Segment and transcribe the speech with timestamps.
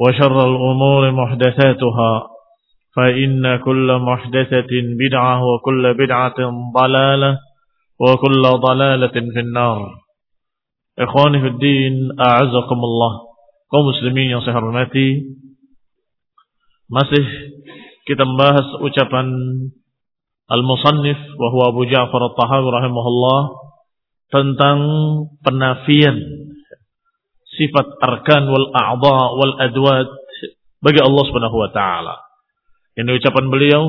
[0.00, 2.12] وشر الأمور محدثاتها
[2.96, 6.38] فإن كل محدثة بدعة وكل بدعة
[6.74, 7.38] ضلالة
[8.00, 9.78] وكل ضلالة في النار.
[10.98, 13.12] إخواني في الدين أعزكم الله.
[13.70, 15.38] قوم مسلمين يا صحر المتي
[16.90, 17.22] masih
[18.02, 19.30] kita membahas ucapan
[20.50, 22.74] Al-Musannif wa huwa Abu Ja'far At-Tahawi
[24.34, 24.78] tentang
[25.46, 26.18] penafian.
[27.60, 30.08] Sifat arkan wal a'dha wal adwat
[30.80, 32.16] bagi Allah Subhanahu wa taala.
[32.96, 33.84] Ini ucapan beliau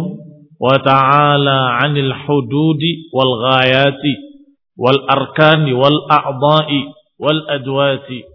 [0.59, 4.14] wa ta'ala 'anil hududi wal ghayati
[4.76, 6.80] wal arkani wal a'dha'i
[7.18, 8.28] wal adwati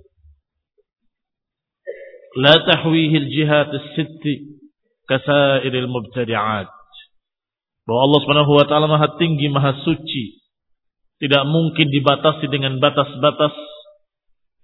[2.37, 4.25] la tahwihi al jihat as-sitt
[5.05, 6.73] kasair al mubtadi'at.
[7.87, 10.43] Bahwa Allah Subhanahu wa taala Maha tinggi, Maha suci.
[11.17, 13.55] Tidak mungkin dibatasi dengan batas-batas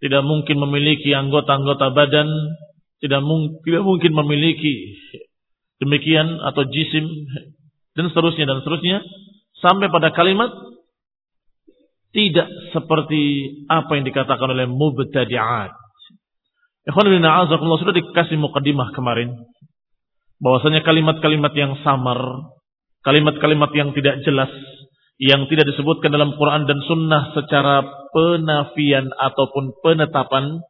[0.03, 2.27] tidak mungkin memiliki anggota-anggota badan,
[2.99, 4.99] tidak, mung tidak mungkin memiliki
[5.79, 7.07] demikian atau jisim.
[7.95, 8.99] Dan seterusnya dan seterusnya.
[9.63, 10.51] Sampai pada kalimat
[12.11, 13.23] tidak seperti
[13.71, 15.71] apa yang dikatakan oleh mubtadi'at.
[16.83, 19.39] Ikhwan bin a'azakumullah sudah dikasih mukadimah kemarin.
[20.43, 22.19] Bahwasanya kalimat-kalimat yang samar,
[23.07, 24.51] kalimat-kalimat yang tidak jelas
[25.23, 30.61] yang tidak disebutkan dalam Quran dan Sunnah secara penafian ataupun penetapan,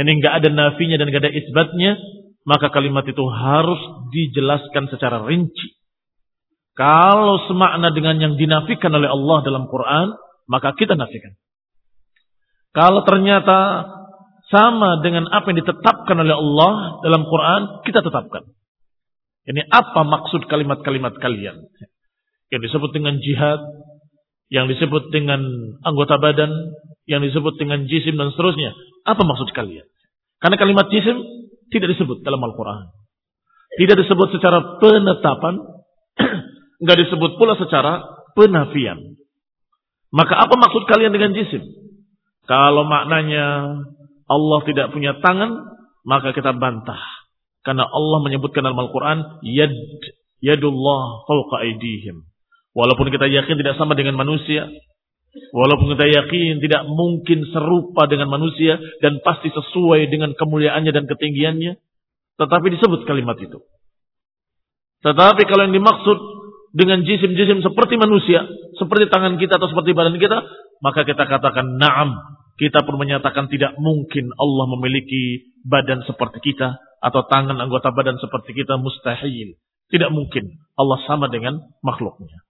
[0.00, 2.00] ini nggak ada nafinya dan nggak ada isbatnya,
[2.48, 3.78] maka kalimat itu harus
[4.10, 5.78] dijelaskan secara rinci.
[6.72, 10.16] Kalau semakna dengan yang dinafikan oleh Allah dalam Quran,
[10.48, 11.36] maka kita nafikan.
[12.72, 13.84] Kalau ternyata
[14.48, 18.48] sama dengan apa yang ditetapkan oleh Allah dalam Quran, kita tetapkan.
[19.44, 21.68] Ini apa maksud kalimat-kalimat kalian?
[22.52, 23.64] yang disebut dengan jihad,
[24.52, 25.40] yang disebut dengan
[25.80, 26.52] anggota badan,
[27.08, 28.76] yang disebut dengan jisim dan seterusnya.
[29.08, 29.88] Apa maksud kalian?
[30.44, 31.16] Karena kalimat jisim
[31.72, 32.92] tidak disebut dalam Al-Quran.
[33.80, 35.56] Tidak disebut secara penetapan,
[36.84, 38.04] nggak disebut pula secara
[38.36, 39.16] penafian.
[40.12, 41.64] Maka apa maksud kalian dengan jisim?
[42.44, 43.80] Kalau maknanya
[44.28, 45.64] Allah tidak punya tangan,
[46.04, 47.00] maka kita bantah.
[47.64, 49.72] Karena Allah menyebutkan dalam Al-Quran, Yad,
[50.44, 52.28] Yadullah fauqa aidihim.
[52.72, 54.64] Walaupun kita yakin tidak sama dengan manusia,
[55.52, 61.76] walaupun kita yakin tidak mungkin serupa dengan manusia dan pasti sesuai dengan kemuliaannya dan ketinggiannya,
[62.40, 63.60] tetapi disebut kalimat itu.
[65.04, 66.18] Tetapi kalau yang dimaksud
[66.72, 68.48] dengan jisim-jisim seperti manusia,
[68.80, 70.40] seperti tangan kita atau seperti badan kita,
[70.80, 72.16] maka kita katakan na'am.
[72.56, 78.54] Kita pun menyatakan tidak mungkin Allah memiliki badan seperti kita atau tangan anggota badan seperti
[78.54, 79.58] kita mustahil.
[79.90, 82.40] Tidak mungkin Allah sama dengan makhluknya.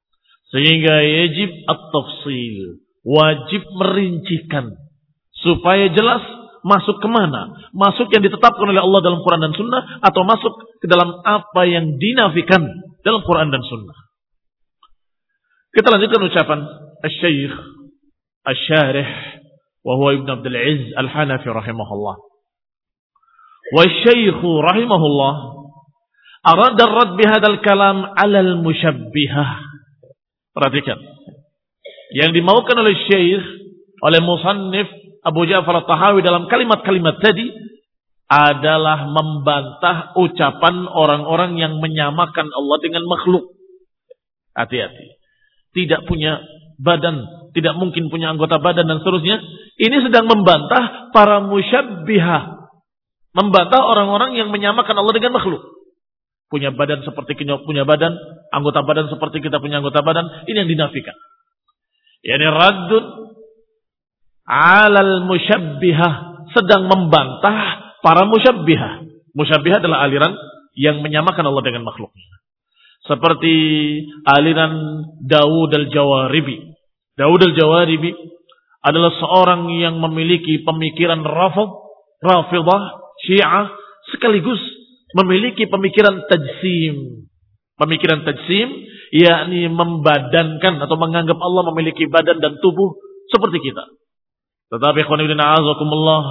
[0.53, 2.85] Sehingga yajib at-tafsil.
[3.03, 4.77] Wajib merincikan.
[5.43, 6.23] Supaya jelas
[6.63, 7.73] masuk ke mana.
[7.73, 9.99] Masuk yang ditetapkan oleh Allah dalam Quran dan Sunnah.
[10.05, 12.63] Atau masuk ke dalam apa yang dinafikan
[13.03, 13.99] dalam Quran dan Sunnah.
[15.73, 16.61] Kita lanjutkan ucapan
[17.01, 17.57] Al-Syeikh
[18.45, 19.09] Al-Syarih
[19.87, 22.17] wa huwa Ibn Abdul Aziz Al-Hanafi rahimahullah.
[23.73, 25.35] Wa Syekh rahimahullah
[26.45, 29.72] arada rad bihadzal kalam 'ala al-musyabbihah.
[30.53, 31.01] Perhatikan.
[32.13, 33.45] Yang dimaukan oleh Syekh
[34.05, 34.89] oleh musannif
[35.25, 37.49] Abu Ja'far At-Tahawi dalam kalimat-kalimat tadi
[38.33, 43.57] adalah membantah ucapan orang-orang yang menyamakan Allah dengan makhluk.
[44.53, 45.21] Hati-hati.
[45.73, 46.41] Tidak punya
[46.77, 49.41] badan, tidak mungkin punya anggota badan dan seterusnya.
[49.81, 52.73] Ini sedang membantah para musyabbihah.
[53.33, 55.82] Membantah orang-orang yang menyamakan Allah dengan makhluk.
[56.53, 58.13] Punya badan seperti kita punya badan,
[58.53, 61.17] anggota badan seperti kita punya anggota badan, ini yang dinafikan.
[62.21, 63.05] Yani raddun
[64.45, 66.13] alal musyabbihah
[66.53, 69.01] sedang membantah para musyabbihah.
[69.33, 70.37] Musyabbihah adalah aliran
[70.77, 72.29] yang menyamakan Allah dengan makhluknya.
[73.09, 73.55] Seperti
[74.29, 76.69] aliran Dawud al-Jawaribi.
[77.17, 78.13] Dawud al-Jawaribi
[78.85, 81.71] adalah seorang yang memiliki pemikiran rafid,
[82.21, 82.83] rafidah,
[83.25, 83.73] syiah,
[84.13, 84.61] sekaligus
[85.17, 87.29] memiliki pemikiran tajsim.
[87.77, 88.69] Pemikiran tajsim,
[89.11, 92.95] yakni membadankan atau menganggap Allah memiliki badan dan tubuh
[93.33, 93.85] seperti kita.
[94.73, 96.23] Tetapi azakumullah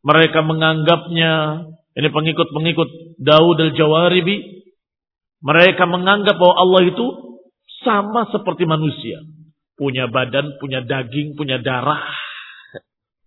[0.00, 1.64] mereka menganggapnya
[1.98, 4.62] ini pengikut-pengikut Daud al-Jawaribi.
[5.42, 7.06] Mereka menganggap bahwa Allah itu
[7.82, 9.18] sama seperti manusia.
[9.74, 12.02] Punya badan, punya daging, punya darah.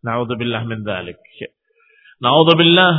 [0.03, 1.19] Na'udzubillah min dhalik.
[2.23, 2.93] Na'udzubillah.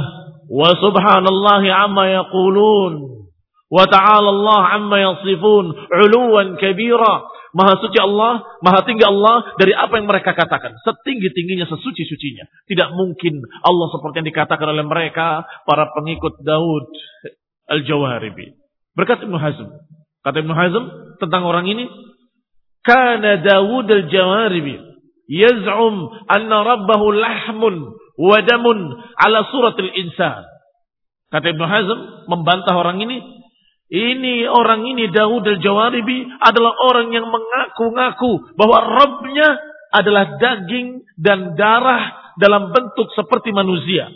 [0.52, 3.25] Wa subhanallahi amma yaqulun.
[3.72, 5.72] Wa ta'ala Allah amma yasifun.
[5.72, 7.25] Uluwan kabira.
[7.52, 10.72] Maha suci Allah, maha tinggi Allah dari apa yang mereka katakan.
[10.88, 12.49] Setinggi-tingginya, sesuci-sucinya.
[12.64, 16.88] Tidak mungkin Allah seperti yang dikatakan oleh mereka, para pengikut Daud
[17.69, 18.56] Al-Jawaribi.
[18.96, 19.69] Berkata Ibn Hazm.
[20.25, 20.84] Kata Ibn Hazm
[21.20, 21.88] tentang orang ini.
[22.84, 24.76] Kana Dawud Al-Jawaribi.
[25.28, 25.94] Yaz'um
[26.28, 28.78] anna rabbahu lahmun wadamun
[29.16, 30.44] ala suratil insan.
[31.32, 31.98] Kata Ibn Hazm
[32.28, 33.20] membantah orang ini
[33.92, 39.48] ini orang ini Daud al-Jawaribi adalah orang yang mengaku-ngaku bahwa Rabbnya
[39.92, 44.08] adalah daging dan darah dalam bentuk seperti manusia.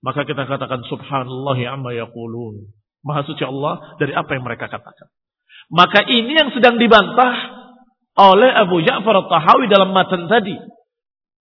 [0.00, 2.68] Maka kita katakan subhanallah amma yaqulun.
[3.00, 5.08] Maha suci Allah dari apa yang mereka katakan.
[5.72, 7.59] Maka ini yang sedang dibantah
[8.18, 10.56] oleh Abu Ja'far al-Tahawi dalam matan tadi.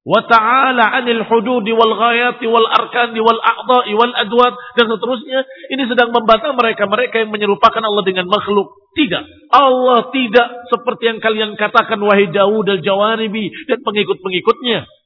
[0.10, 5.44] Wa ta'ala 'anil hududi wal ghayati wal arkani wal a'dha'i wal adwat dan seterusnya.
[5.76, 8.74] Ini sedang membantah mereka-mereka yang menyerupakan Allah dengan makhluk.
[8.96, 9.54] Tidak.
[9.54, 14.99] Allah tidak seperti yang kalian katakan wahai Dawud al-Jawaribi dan pengikut-pengikutnya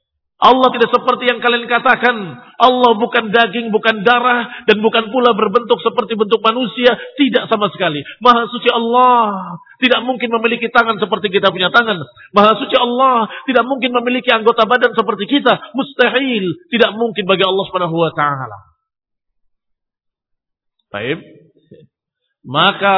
[0.43, 2.15] Allah tidak seperti yang kalian katakan.
[2.59, 6.99] Allah bukan daging, bukan darah, dan bukan pula berbentuk seperti bentuk manusia.
[7.15, 8.03] Tidak sama sekali.
[8.19, 11.95] Maha suci Allah tidak mungkin memiliki tangan seperti kita punya tangan.
[12.35, 15.71] Maha suci Allah tidak mungkin memiliki anggota badan seperti kita.
[15.79, 16.43] Mustahil.
[16.67, 18.59] Tidak mungkin bagi Allah subhanahu wa ta'ala.
[20.91, 21.19] Baik.
[22.43, 22.97] Maka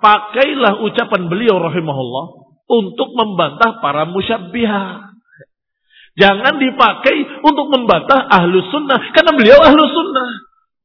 [0.00, 2.24] pakailah ucapan beliau rahimahullah
[2.72, 5.09] untuk membantah para musyabbihah.
[6.18, 8.98] Jangan dipakai untuk membantah ahlu sunnah.
[9.14, 10.28] Karena beliau ahlu sunnah.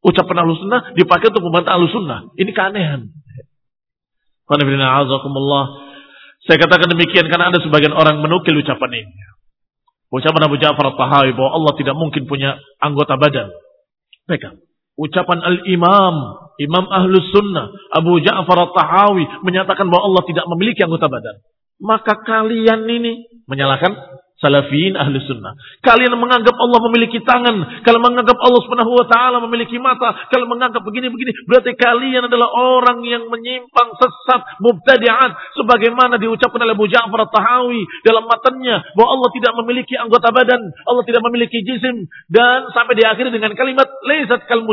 [0.05, 2.29] Ucapan ahlu sunnah dipakai untuk membantah ahlu sunnah.
[2.37, 3.09] Ini keanehan.
[6.45, 9.13] Saya katakan demikian karena ada sebagian orang menukil ucapan ini.
[10.13, 13.49] Ucapan Abu Ja'far al-Tahawi bahwa Allah tidak mungkin punya anggota badan.
[14.29, 14.61] Pegang.
[14.95, 16.15] Ucapan al-imam,
[16.61, 21.41] imam ahlu sunnah, Abu Ja'far al-Tahawi menyatakan bahwa Allah tidak memiliki anggota badan.
[21.81, 23.91] Maka kalian ini menyalahkan
[24.35, 25.55] Salafiyin ahli sunnah.
[25.79, 27.79] Kalian menganggap Allah memiliki tangan.
[27.87, 30.27] Kalau menganggap Allah subhanahu wa ta'ala memiliki mata.
[30.27, 31.47] Kalau menganggap begini-begini.
[31.47, 34.59] Berarti kalian adalah orang yang menyimpang sesat.
[34.59, 35.55] Mubtadi'at.
[35.55, 38.83] Sebagaimana diucapkan oleh Abu Ja'far tahawi dalam matanya.
[38.91, 40.61] Bahwa Allah tidak memiliki anggota badan.
[40.83, 42.03] Allah tidak memiliki jisim.
[42.27, 43.87] Dan sampai diakhiri dengan kalimat.
[44.03, 44.67] Laisat kal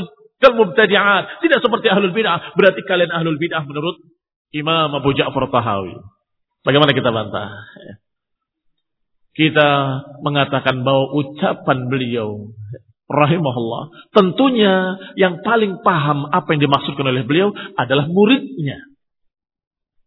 [0.58, 1.38] mubtadi'at.
[1.38, 2.58] Tidak seperti ahlul bid'ah.
[2.58, 4.02] Berarti kalian ahlul bid'ah menurut
[4.50, 5.94] Imam Abu Ja'far tahawi.
[6.66, 7.62] Bagaimana kita bantah?
[9.32, 9.68] Kita
[10.20, 12.52] mengatakan bahwa ucapan beliau
[13.08, 18.80] rahimahullah tentunya yang paling paham apa yang dimaksudkan oleh beliau adalah muridnya.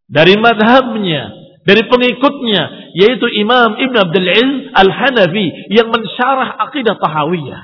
[0.05, 1.33] Dari madhabnya
[1.65, 7.63] dari pengikutnya yaitu Imam Ibn Abdul Aziz Al-Hanafi yang mensyarah akidah Tahawiyah.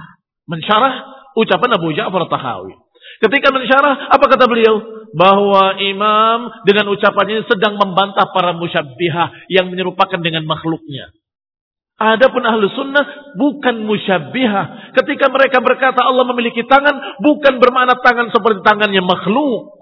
[0.49, 0.93] Mensyarah
[1.37, 2.73] ucapan Abu Ja'far Tahawi.
[3.21, 5.05] Ketika mensyarah apa kata beliau?
[5.11, 11.11] Bahwa imam dengan ucapannya sedang membantah para musyabbihah yang menyerupakan dengan makhluknya
[12.01, 14.89] Adapun ahlu sunnah bukan musyabihah.
[14.97, 19.77] Ketika mereka berkata Allah memiliki tangan, bukan bermakna tangan seperti tangannya makhluk.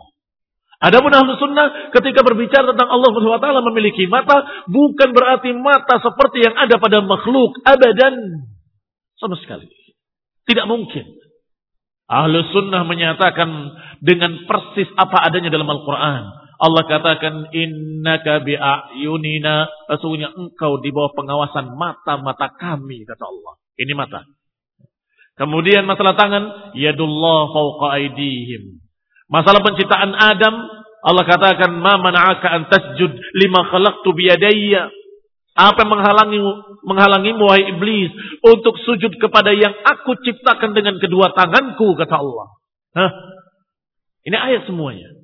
[0.83, 6.59] Adapun ahlu sunnah ketika berbicara tentang Allah SWT memiliki mata, bukan berarti mata seperti yang
[6.59, 7.55] ada pada makhluk.
[7.63, 8.15] Abadan.
[9.15, 9.71] Sama sekali.
[10.43, 11.07] Tidak mungkin.
[12.11, 13.47] Ahlu sunnah menyatakan
[14.03, 16.38] dengan persis apa adanya dalam Al-Quran.
[16.59, 23.55] Allah katakan innaka bi'ayunina sesungguhnya engkau di bawah pengawasan mata-mata kami kata Allah.
[23.79, 24.27] Ini mata.
[25.39, 28.83] Kemudian masalah tangan yadullah fawqa aidihim.
[29.31, 30.67] Masalah penciptaan Adam
[30.99, 34.91] Allah katakan ma mana'aka an tasjud lima khalaqtu biyadayya.
[35.55, 36.39] Apa yang menghalangi
[36.83, 38.11] menghalangi wahai iblis
[38.43, 42.47] untuk sujud kepada yang aku ciptakan dengan kedua tanganku kata Allah.
[42.99, 43.11] Hah?
[44.27, 45.18] Ini ayat semuanya.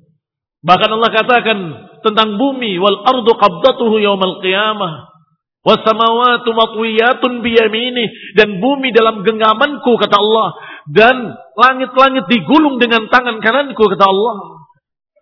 [0.66, 1.58] Bahkan Allah katakan
[2.02, 5.14] tentang bumi wal ardu qabdatuhu yaumal qiyamah.
[5.62, 10.48] Was samawati matwiyatun biyamini dan bumi dalam genggamanku kata Allah
[10.90, 14.66] dan langit-langit digulung dengan tangan kananku kata Allah.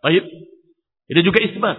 [0.05, 0.25] Baik.
[1.13, 1.77] Itu juga isbat.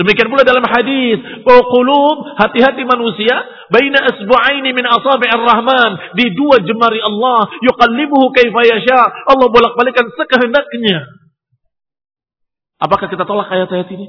[0.00, 3.36] Demikian pula dalam hadis bahwa qulub hati-hati manusia
[3.68, 9.00] baina asbu'aini min asabi'ir rahman di dua jemari Allah yuqallibuhu kaifa yasha.
[9.28, 11.19] Allah bolak-balikan sekehendaknya.
[12.80, 14.08] Apakah kita tolak ayat-ayat ini?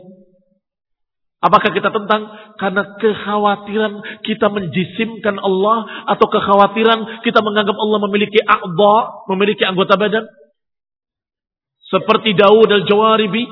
[1.41, 2.29] Apakah kita tentang
[2.61, 8.97] karena kekhawatiran kita menjisimkan Allah atau kekhawatiran kita menganggap Allah memiliki a'dha,
[9.33, 10.23] memiliki anggota badan?
[11.89, 13.43] Seperti Daud al-Jawaribi.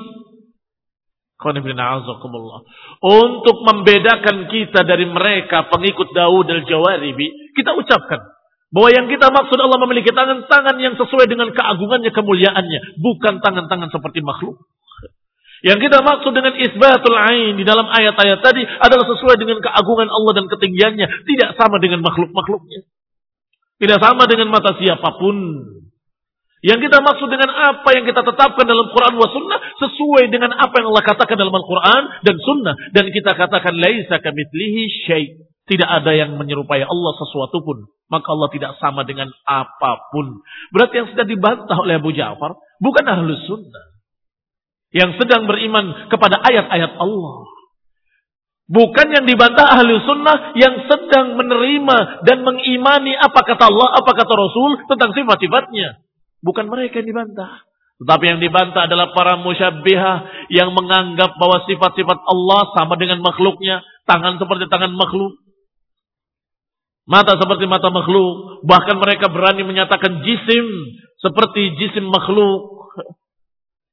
[3.04, 8.22] Untuk membedakan kita dari mereka pengikut Daud al-Jawaribi, kita ucapkan
[8.70, 14.22] bahwa yang kita maksud Allah memiliki tangan-tangan yang sesuai dengan keagungannya, kemuliaannya, bukan tangan-tangan seperti
[14.22, 14.62] makhluk.
[15.60, 20.32] Yang kita maksud dengan isbatul ain di dalam ayat-ayat tadi adalah sesuai dengan keagungan Allah
[20.40, 21.06] dan ketinggiannya.
[21.28, 22.88] Tidak sama dengan makhluk-makhluknya.
[23.80, 25.36] Tidak sama dengan mata siapa pun.
[26.60, 30.76] Yang kita maksud dengan apa yang kita tetapkan dalam Quran wa sunnah sesuai dengan apa
[30.76, 32.74] yang Allah katakan dalam Al-Quran dan sunnah.
[32.96, 35.24] Dan kita katakan laisa kamitslihi syai.
[35.68, 37.84] Tidak ada yang menyerupai Allah sesuatu pun.
[38.08, 40.40] Maka Allah tidak sama dengan apa pun.
[40.72, 43.90] Berarti yang sudah dibantah oleh Abu Ja'far bukan ahlus sunnah
[44.90, 47.50] yang sedang beriman kepada ayat-ayat Allah.
[48.70, 54.30] Bukan yang dibantah ahli sunnah yang sedang menerima dan mengimani apa kata Allah, apa kata
[54.30, 55.98] Rasul tentang sifat-sifatnya.
[56.38, 57.66] Bukan mereka yang dibantah.
[58.00, 63.84] Tetapi yang dibantah adalah para musyabbihah yang menganggap bahwa sifat-sifat Allah sama dengan makhluknya.
[64.08, 65.36] Tangan seperti tangan makhluk.
[67.04, 68.64] Mata seperti mata makhluk.
[68.64, 70.64] Bahkan mereka berani menyatakan jisim
[71.20, 72.79] seperti jisim makhluk.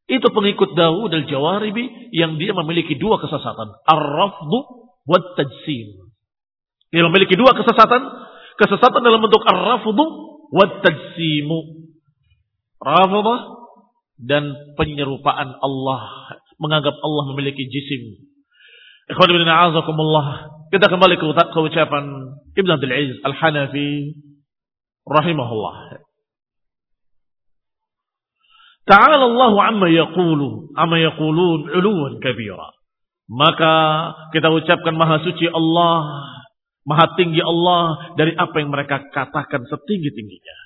[0.07, 3.75] Itu pengikut Dawud al-Jawaribi yang dia memiliki dua kesesatan.
[3.83, 4.59] Ar-rafdu
[5.03, 6.15] wa tajsim.
[6.95, 8.01] Dia memiliki dua kesesatan.
[8.55, 10.05] Kesesatan dalam bentuk ar-rafdu
[10.55, 11.59] wa tajsimu.
[12.79, 13.39] Rafadah
[14.23, 16.03] dan penyerupaan Allah.
[16.55, 18.31] Menganggap Allah memiliki jisim.
[19.11, 20.55] Ikhwan ibn a'azakumullah.
[20.71, 21.25] Kita kembali ke,
[21.59, 22.03] ucapan
[22.55, 24.15] Ibn Abdul Aziz al-Hanafi.
[25.03, 26.06] Rahimahullah.
[28.88, 32.72] Ta'ala Allah amma yaqulu, amma yaqulun uluwan kabira.
[33.27, 33.74] Maka
[34.32, 36.24] kita ucapkan maha suci Allah,
[36.88, 40.58] maha tinggi Allah dari apa yang mereka katakan setinggi-tingginya.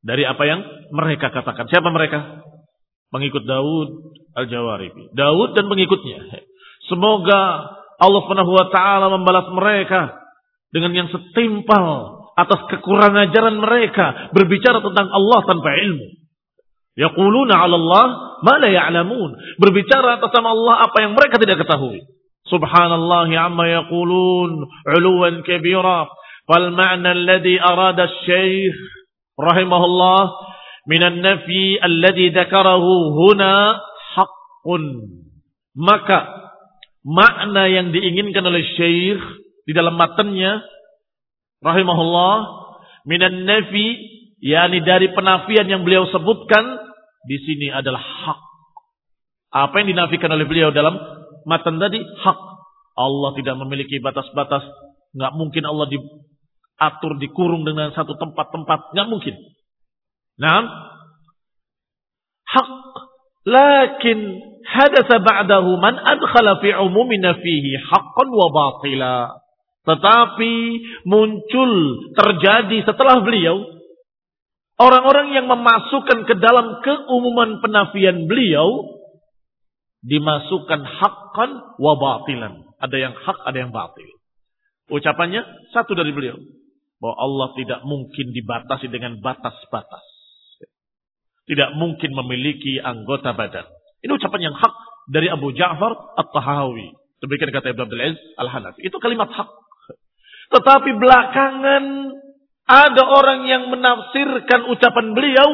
[0.00, 0.62] Dari apa yang
[0.94, 1.66] mereka katakan.
[1.66, 2.46] Siapa mereka?
[3.10, 5.10] Pengikut Daud Al-Jawaribi.
[5.12, 6.46] Daud dan pengikutnya.
[6.86, 7.40] Semoga
[7.98, 10.14] Allah Subhanahu wa taala membalas mereka
[10.70, 16.19] dengan yang setimpal atas kekurangan ajaran mereka berbicara tentang Allah tanpa ilmu.
[16.98, 18.06] Yaquluna 'ala Allah
[18.42, 19.58] ma la ya'lamun.
[19.62, 22.02] Berbicara atas nama Allah apa yang mereka tidak ketahui.
[22.50, 26.10] Subhanallah amma yaqulun 'uluwan kabira.
[26.50, 28.74] Fal ma'na alladhi arada asy-syekh
[29.38, 30.22] rahimahullah
[30.90, 33.78] min an-nafi alladhi dzakarahu huna
[34.18, 34.82] haqqun.
[35.78, 36.26] Maka
[37.06, 39.22] makna yang diinginkan oleh syekh
[39.64, 40.60] di dalam matanya
[41.62, 42.34] rahimahullah
[43.06, 46.64] minan nafi yakni dari penafian yang beliau sebutkan
[47.28, 48.40] di sini adalah hak.
[49.50, 50.96] Apa yang dinafikan oleh beliau dalam
[51.44, 52.38] matan tadi hak.
[52.96, 54.64] Allah tidak memiliki batas-batas,
[55.16, 59.34] nggak mungkin Allah diatur dikurung dengan satu tempat-tempat, nggak mungkin.
[60.40, 60.64] Nah,
[62.48, 62.70] hak.
[63.40, 64.18] Lakin
[64.68, 69.40] hadasa ba'dahu man adkhala fi umumina fihi haqqan wa batila.
[69.80, 70.54] Tetapi
[71.08, 71.72] muncul
[72.12, 73.79] terjadi setelah beliau
[74.80, 78.96] Orang-orang yang memasukkan ke dalam keumuman penafian beliau
[80.00, 82.64] dimasukkan hakkan wa batilan.
[82.80, 84.08] Ada yang hak, ada yang batil.
[84.88, 85.44] Ucapannya
[85.76, 86.40] satu dari beliau.
[86.96, 90.04] Bahwa Allah tidak mungkin dibatasi dengan batas-batas.
[91.44, 93.68] Tidak mungkin memiliki anggota badan.
[94.00, 94.74] Ini ucapan yang hak
[95.12, 96.88] dari Abu Ja'far At-Tahawi.
[97.20, 98.80] Demikian kata Ibn Abdul Aziz Al-Hanafi.
[98.80, 99.48] Itu kalimat hak.
[100.56, 101.84] Tetapi belakangan
[102.70, 105.48] ada orang yang menafsirkan ucapan beliau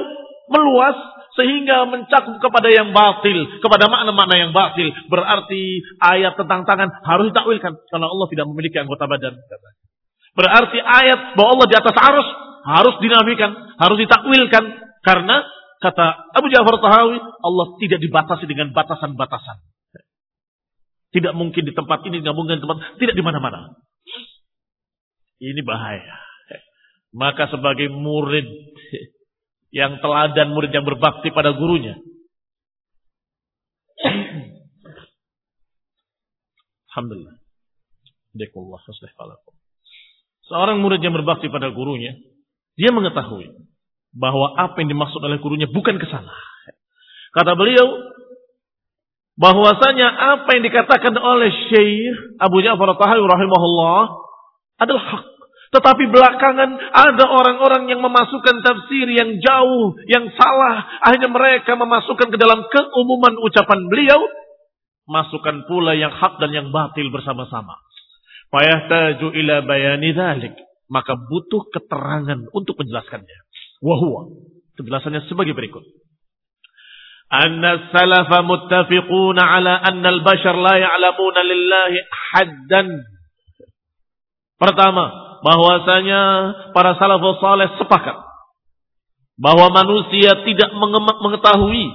[0.53, 0.97] meluas
[1.37, 4.89] sehingga mencakup kepada yang batil, kepada makna-makna yang batil.
[5.09, 9.37] Berarti ayat tentang tangan harus ditakwilkan karena Allah tidak memiliki anggota badan.
[10.37, 12.29] Berarti ayat bahwa Allah di atas arus
[12.67, 14.65] harus dinafikan, harus ditakwilkan
[15.05, 15.45] karena
[15.81, 16.07] kata
[16.37, 19.61] Abu Ja'far Tahawi, Allah tidak dibatasi dengan batasan-batasan.
[21.15, 23.73] Tidak mungkin di tempat ini, tidak mungkin di tempat, tidak di mana-mana.
[25.41, 26.26] Ini bahaya.
[27.17, 28.45] Maka sebagai murid
[29.73, 31.97] yang teladan, murid yang berbakti pada gurunya.
[36.93, 37.41] Alhamdulillah.
[40.45, 42.13] Seorang murid yang berbakti pada gurunya,
[42.77, 43.49] dia mengetahui
[44.17, 46.33] bahwa apa yang dimaksud oleh gurunya bukan ke sana.
[47.33, 48.13] Kata beliau,
[49.37, 54.01] bahwasanya apa yang dikatakan oleh Syekh Abu Ja'far Tahawi rahimahullah
[54.81, 55.36] adalah hak.
[55.75, 60.87] Tetapi belakangan ada orang-orang yang memasukkan tafsir yang jauh, yang salah.
[61.03, 64.21] Akhirnya mereka memasukkan ke dalam keumuman ucapan beliau.
[65.07, 67.79] Masukkan pula yang hak dan yang batil bersama-sama.
[68.51, 70.55] Fayahtaju ila bayani dhalik.
[70.87, 73.39] Maka butuh keterangan untuk menjelaskannya.
[73.83, 74.31] Wahuwa.
[74.79, 75.83] Penjelasannya sebagai berikut.
[77.27, 83.03] Anna salafa muttafiquna ala anna al-bashar la ya'lamuna lillahi haddan.
[84.63, 86.23] Pertama, bahwasanya
[86.75, 88.19] para salafus saleh sepakat
[89.39, 90.75] bahwa manusia tidak
[91.23, 91.87] mengetahui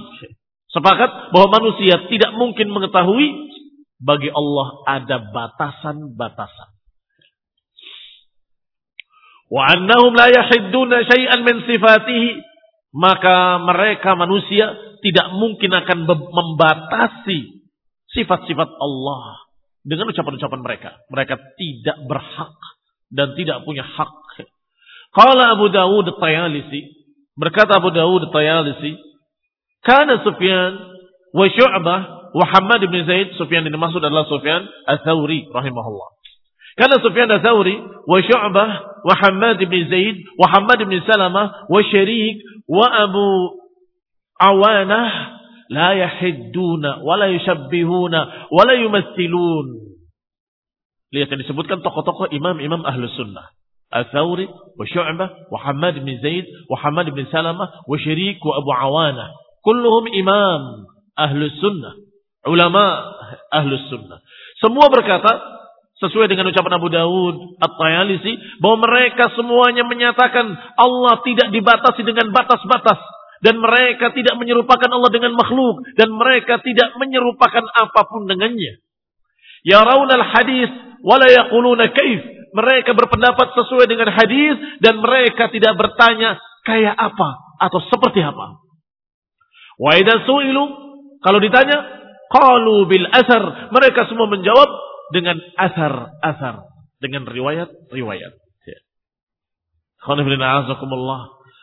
[0.72, 3.52] sepakat bahwa manusia tidak mungkin mengetahui
[4.00, 6.70] bagi Allah ada batasan-batasan.
[9.52, 12.40] Wa annahum la yahidduna syai'an min sifatihi
[12.96, 14.72] maka mereka manusia
[15.04, 17.68] tidak mungkin akan membatasi
[18.16, 19.44] sifat-sifat Allah
[19.84, 20.90] dengan ucapan-ucapan mereka.
[21.12, 22.56] Mereka tidak berhak
[23.12, 24.10] dan tidak punya hak.
[25.12, 26.88] Kalau Abu Dawud At-Tayalisi,
[27.36, 28.96] berkata Abu Dawud At-Tayalisi,
[29.84, 30.72] kana Sufyan
[31.36, 32.00] wa Syu'bah
[32.32, 36.08] wa Hamad bin Zaid, Sufyan ini maksud adalah Sufyan Ats-Tsauri rahimahullah.
[36.80, 37.76] Kana Sufyan Ats-Tsauri
[38.08, 38.70] wa Syu'bah
[39.04, 43.28] wa Hamad bin Zaid wa Hamad bin Salamah wa Syarik wa Abu
[44.40, 45.08] Awanah
[45.68, 49.91] la yahidduna wa la yushabbihuna wa la yumathilun
[51.12, 53.52] Lihat yang disebutkan tokoh-tokoh imam-imam ahlu sunnah.
[53.92, 58.72] Al-Thawri, wa Syu'bah, wa Hamad bin Zaid, wa Hamad bin Salamah, wa Syirik, wa Abu
[58.72, 59.36] Awana.
[59.60, 61.92] Kulluhum imam ahlu sunnah.
[62.48, 63.12] Ulama
[63.52, 64.24] ahlu sunnah.
[64.64, 65.36] Semua berkata,
[66.00, 70.48] sesuai dengan ucapan Abu Dawud At-Tayalisi, bahwa mereka semuanya menyatakan
[70.80, 72.98] Allah tidak dibatasi dengan batas-batas.
[73.42, 75.82] Dan mereka tidak menyerupakan Allah dengan makhluk.
[75.98, 78.78] Dan mereka tidak menyerupakan apa pun dengannya.
[79.62, 80.70] Ya raunal hadis
[81.02, 82.20] wala yaquluna kaif.
[82.52, 86.36] Mereka berpendapat sesuai dengan hadis dan mereka tidak bertanya
[86.68, 88.60] kayak apa atau seperti apa.
[89.80, 90.64] Wa idza su'ilu
[91.22, 91.78] kalau ditanya
[92.28, 94.68] qalu bil asar, mereka semua menjawab
[95.14, 96.66] dengan asar-asar,
[96.98, 98.32] dengan riwayat-riwayat.
[98.66, 98.80] Ya.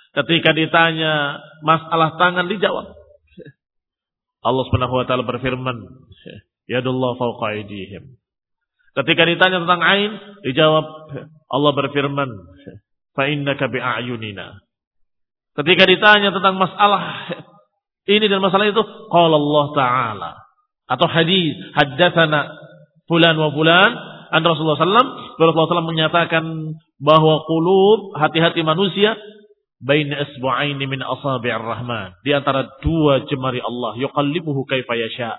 [0.09, 1.13] Ketika ditanya
[1.62, 2.88] masalah tangan dijawab.
[4.39, 5.77] Allah Subhanahu wa taala berfirman,
[6.69, 8.15] "Yadullah fawqa aydihim."
[8.93, 10.12] Ketika ditanya tentang ain,
[10.45, 10.86] dijawab
[11.49, 12.29] Allah berfirman,
[13.17, 14.62] "Fa innaka bi'ayunina."
[15.58, 17.34] Ketika ditanya tentang masalah
[18.08, 20.32] ini dan masalah itu, qala Allah taala
[20.89, 22.49] atau hadis haddatsana
[23.05, 23.93] fulan wa fulan
[24.34, 26.45] an Rasulullah sallam Rasulullah sallam menyatakan
[26.97, 29.13] bahwa qulub hati-hati manusia
[29.79, 35.38] baina isbu'aini min asabi'ir rahman di antara dua jemari Allah yuqallibuhu kaifa yasha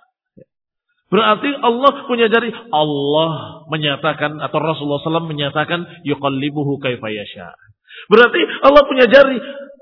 [1.11, 2.55] Berarti Allah punya jari.
[2.70, 7.51] Allah menyatakan atau Rasulullah SAW menyatakan yuqallibuhu kaifa yasha.
[8.07, 9.37] Berarti Allah punya jari.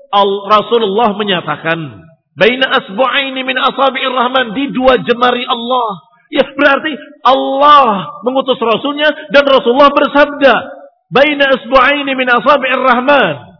[0.09, 2.01] Al Rasulullah menyatakan
[2.33, 6.01] baina asbu'aini min asabi'ir rahman di dua jemari Allah.
[6.33, 10.53] Ya berarti Allah mengutus Rasulnya dan Rasulullah bersabda
[11.13, 13.53] baina asbu'aini min asabi'ir rahman.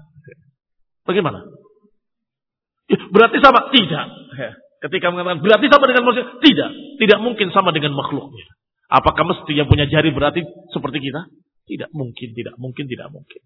[1.06, 1.46] Bagaimana?
[2.90, 3.70] Ya, berarti sama?
[3.70, 4.06] Tidak.
[4.80, 6.70] Ketika mengatakan berarti sama dengan manusia, tidak,
[7.04, 8.48] tidak mungkin sama dengan makhluknya.
[8.88, 11.28] Apakah mesti yang punya jari berarti seperti kita?
[11.68, 13.42] Tidak mungkin, tidak mungkin, tidak mungkin.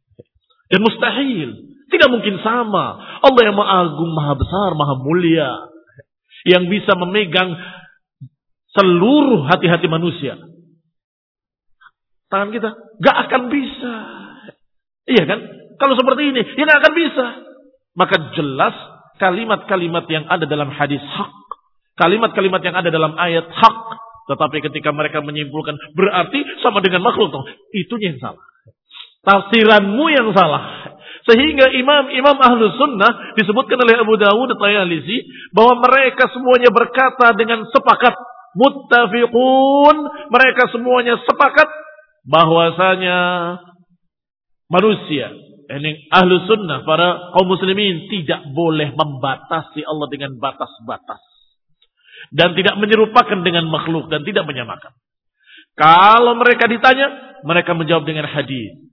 [0.70, 1.50] Dan mustahil,
[1.90, 3.02] tidak mungkin sama.
[3.20, 5.52] Allah yang maha agung, maha besar, maha mulia,
[6.48, 7.58] yang bisa memegang
[8.78, 10.38] seluruh hati-hati manusia.
[12.32, 12.70] tangan kita?
[13.02, 13.96] Gak akan bisa.
[15.06, 15.40] Iya kan?
[15.78, 17.26] Kalau seperti ini, ya akan bisa.
[17.94, 18.74] Maka jelas
[19.18, 21.34] kalimat-kalimat yang ada dalam hadis hak.
[21.94, 23.78] Kalimat-kalimat yang ada dalam ayat hak.
[24.24, 27.34] Tetapi ketika mereka menyimpulkan berarti sama dengan makhluk.
[27.76, 28.42] Itu yang salah.
[29.24, 30.94] Tafsiranmu yang salah.
[31.24, 35.24] Sehingga imam-imam ahlu sunnah disebutkan oleh Abu Dawud Tayalisi
[35.56, 38.12] bahwa mereka semuanya berkata dengan sepakat
[38.54, 39.98] muttafiqun
[40.30, 41.66] mereka semuanya sepakat
[42.28, 43.20] bahwasanya
[44.70, 45.34] manusia
[45.70, 51.22] ini ahlu sunnah para kaum muslimin tidak boleh membatasi Allah dengan batas-batas
[52.32, 54.92] dan tidak menyerupakan dengan makhluk dan tidak menyamakan
[55.74, 58.84] kalau mereka ditanya mereka menjawab dengan hadis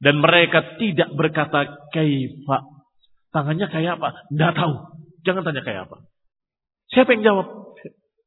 [0.00, 2.58] dan mereka tidak berkata kaifa.
[3.32, 4.28] Tangannya kayak apa?
[4.32, 4.74] Tidak tahu.
[5.24, 6.04] Jangan tanya kayak apa.
[6.92, 7.46] Siapa yang jawab?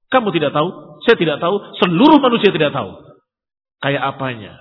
[0.09, 0.69] Kamu tidak tahu,
[1.05, 2.97] saya tidak tahu, seluruh manusia tidak tahu.
[3.79, 4.57] Kayak apanya?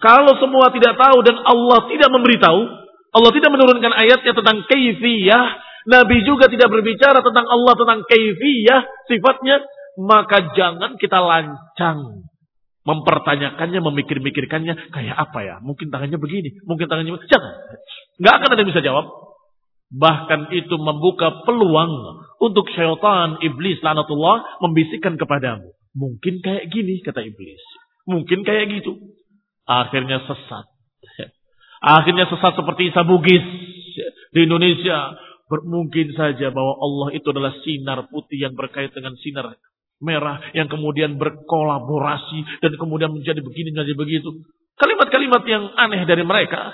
[0.00, 2.60] Kalau semua tidak tahu dan Allah tidak memberitahu,
[3.10, 5.44] Allah tidak menurunkan ayatnya tentang kaifiyah,
[5.88, 9.64] Nabi juga tidak berbicara tentang Allah tentang kaifiyah, sifatnya,
[9.96, 12.28] maka jangan kita lancang
[12.84, 15.56] mempertanyakannya, memikir-mikirkannya, kayak apa ya?
[15.64, 17.28] Mungkin tangannya begini, mungkin tangannya begini.
[17.32, 17.54] Jangan.
[18.20, 19.06] Nggak akan ada yang bisa jawab.
[19.90, 25.74] Bahkan itu membuka peluang untuk syaitan, iblis, lanatullah, membisikkan kepadamu.
[25.98, 27.58] Mungkin kayak gini, kata iblis.
[28.10, 28.98] Mungkin kayak gitu.
[29.70, 30.66] Akhirnya sesat.
[31.80, 33.44] Akhirnya sesat seperti Isa Bugis
[34.34, 35.14] di Indonesia.
[35.50, 39.54] Mungkin saja bahwa Allah itu adalah sinar putih yang berkait dengan sinar
[40.00, 44.30] merah yang kemudian berkolaborasi dan kemudian menjadi begini menjadi begitu.
[44.78, 46.72] Kalimat-kalimat yang aneh dari mereka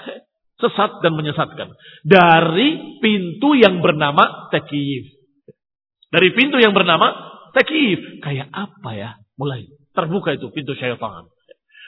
[0.60, 1.72] sesat dan menyesatkan.
[2.04, 5.10] Dari pintu yang bernama tekif.
[6.12, 7.12] Dari pintu yang bernama
[7.56, 7.98] tekif.
[8.22, 9.10] Kayak apa ya?
[9.36, 11.26] Mulai terbuka itu pintu syaitan.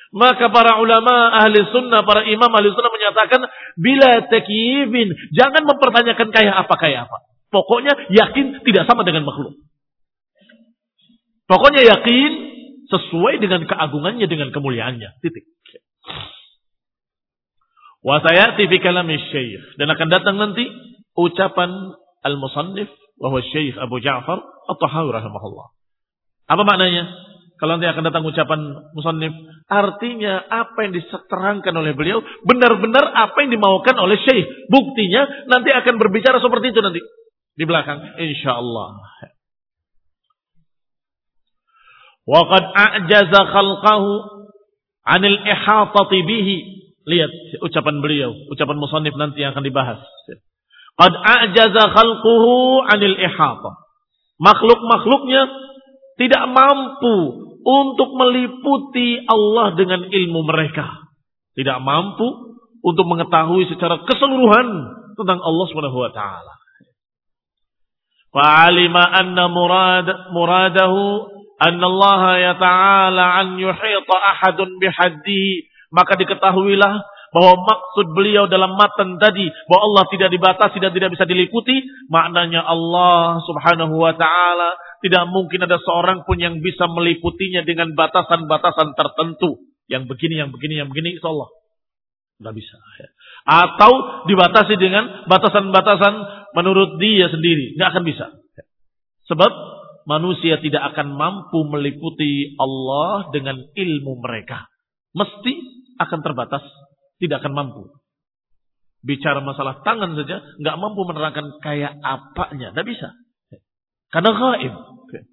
[0.08, 3.44] Maka para ulama ahli sunnah, para imam ahli sunnah menyatakan
[3.76, 7.28] bila tekifin, jangan mempertanyakan kayak apa kayak apa.
[7.52, 9.56] Pokoknya yakin tidak sama dengan makhluk.
[11.48, 12.30] Pokoknya yakin
[12.88, 15.20] sesuai dengan keagungannya, dengan kemuliaannya.
[15.20, 15.44] Titik.
[18.04, 19.16] Wa sayati fi kalami.
[19.76, 20.64] Dan akan datang nanti
[21.16, 21.92] ucapan
[22.24, 22.88] al-musannif
[23.20, 24.40] bahwa syekh Abu Ja'far
[24.72, 25.66] at-Tahawi rahimahullah.
[26.48, 27.04] Apa maknanya?
[27.58, 28.60] Kalau nanti akan datang ucapan
[28.94, 29.34] musannif,
[29.66, 34.46] artinya apa yang diterangkan oleh beliau benar-benar apa yang dimaukan oleh syekh.
[34.70, 37.02] Buktinya nanti akan berbicara seperti itu nanti
[37.58, 38.90] di belakang insyaallah.
[42.30, 44.10] Waqad a'jaza khalqahu
[45.02, 46.56] 'anil ihatati bihi.
[47.08, 49.98] Lihat ucapan beliau, ucapan musannif nanti yang akan dibahas.
[50.94, 53.72] Qad a'jaza khalquhu 'anil ihata.
[54.38, 55.42] Makhluk-makhluknya
[56.20, 61.04] tidak mampu untuk meliputi Allah dengan ilmu mereka.
[61.52, 64.68] Tidak mampu untuk mengetahui secara keseluruhan
[65.20, 66.54] tentang Allah Subhanahu wa taala.
[68.32, 71.28] Fa'alima anna murad muradahu
[71.60, 77.02] anna Allah ya ta'ala an yuhita ahadun bihaddihi maka diketahuilah
[77.34, 82.64] bahwa maksud beliau dalam matan tadi bahwa Allah tidak dibatasi dan tidak bisa diliputi maknanya
[82.64, 84.70] Allah subhanahu wa ta'ala
[85.04, 89.62] tidak mungkin ada seorang pun yang bisa meliputinya dengan batasan-batasan tertentu.
[89.88, 91.48] Yang begini, yang begini, yang begini insya Allah.
[92.38, 92.76] Tidak bisa
[93.48, 93.92] atau
[94.28, 96.14] dibatasi dengan batasan-batasan
[96.52, 97.80] menurut dia sendiri.
[97.80, 98.26] Nggak akan bisa.
[99.24, 99.52] Sebab
[100.04, 104.68] manusia tidak akan mampu meliputi Allah dengan ilmu mereka.
[105.16, 105.52] Mesti
[105.96, 106.60] akan terbatas,
[107.18, 107.82] tidak akan mampu.
[108.98, 113.08] Bicara masalah tangan saja, nggak mampu menerangkan kayak apanya, tidak bisa.
[114.08, 114.74] Karena gaib,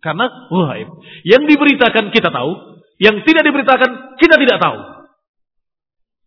[0.03, 0.89] karena gaib.
[1.25, 2.51] Yang diberitakan kita tahu,
[3.01, 4.77] yang tidak diberitakan kita tidak tahu.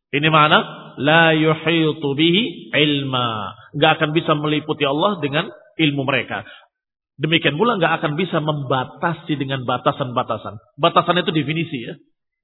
[0.09, 0.59] Ini mana?
[0.99, 3.55] La yuhitu bihi ilma.
[3.77, 5.47] Nggak akan bisa meliputi Allah dengan
[5.79, 6.43] ilmu mereka.
[7.21, 10.59] Demikian pula nggak akan bisa membatasi dengan batasan-batasan.
[10.81, 11.95] Batasan itu definisi ya.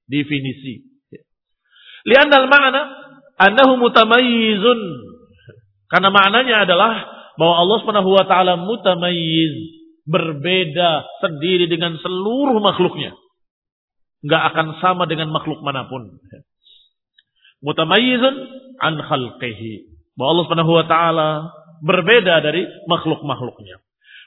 [0.07, 0.95] Definisi.
[2.05, 3.04] Lianal makna
[3.41, 4.81] annahu mutamayyizun.
[5.89, 6.93] Karena maknanya adalah
[7.39, 9.55] bahwa Allah Subhanahu wa taala mutamayyiz,
[10.05, 13.15] berbeda sendiri dengan seluruh makhluknya.
[14.25, 16.19] Nggak akan sama dengan makhluk mana pun.
[17.65, 18.35] Mutamayyizun
[18.81, 19.93] an khalqihi.
[20.15, 21.29] Bahwa Allah Subhanahu wa taala
[21.85, 23.85] berbeda dari makhluk-makhluknya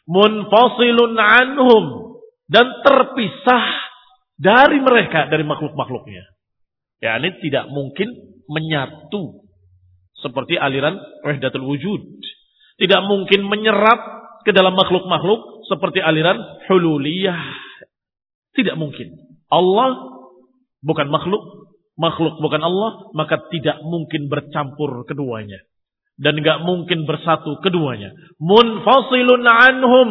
[0.07, 2.15] munfasilun anhum
[2.47, 3.65] dan terpisah
[4.39, 6.23] dari mereka dari makhluk-makhluknya.
[7.03, 9.47] Ya, ini tidak mungkin menyatu
[10.17, 12.01] seperti aliran wahdatul wujud.
[12.77, 13.99] Tidak mungkin menyerap
[14.45, 16.37] ke dalam makhluk-makhluk seperti aliran
[16.69, 17.41] hululiyah.
[18.53, 19.13] Tidak mungkin.
[19.47, 20.17] Allah
[20.81, 21.43] bukan makhluk,
[21.97, 25.61] makhluk bukan Allah, maka tidak mungkin bercampur keduanya.
[26.17, 28.13] Dan nggak mungkin bersatu keduanya.
[28.41, 30.09] Munfasilun anhum.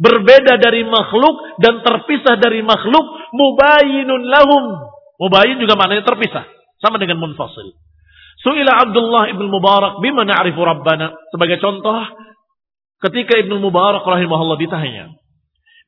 [0.00, 3.04] Berbeda dari makhluk dan terpisah dari makhluk.
[3.34, 4.64] Mubayinun lahum.
[5.20, 6.59] Mubayin juga maknanya terpisah.
[6.80, 7.76] Sama dengan munfasil.
[8.40, 11.12] Su'ila Abdullah ibn Mubarak bima na'rifu Rabbana.
[11.28, 11.92] Sebagai contoh,
[13.04, 15.12] ketika Ibn Mubarak rahimahullah ditanya.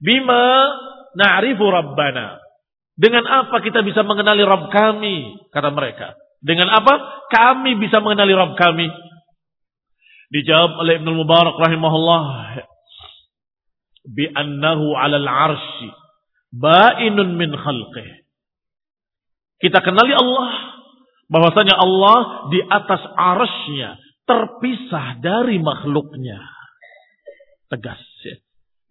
[0.05, 0.68] Bima
[1.16, 2.40] na'rifu Rabbana.
[2.92, 5.48] Dengan apa kita bisa mengenali Rabb kami?
[5.48, 6.12] Kata mereka.
[6.44, 8.85] Dengan apa kami bisa mengenali Rabb kami?
[10.33, 12.24] Dijawab oleh Ibn Mubarak rahimahullah.
[14.12, 15.88] Bi'annahu alal arshi.
[16.52, 18.28] Ba'inun min khalqih.
[19.62, 20.82] Kita kenali Allah.
[21.33, 23.97] Bahwasanya Allah di atas arasnya.
[24.29, 26.38] Terpisah dari makhluknya.
[27.73, 27.99] Tegas.
[28.23, 28.37] Ya.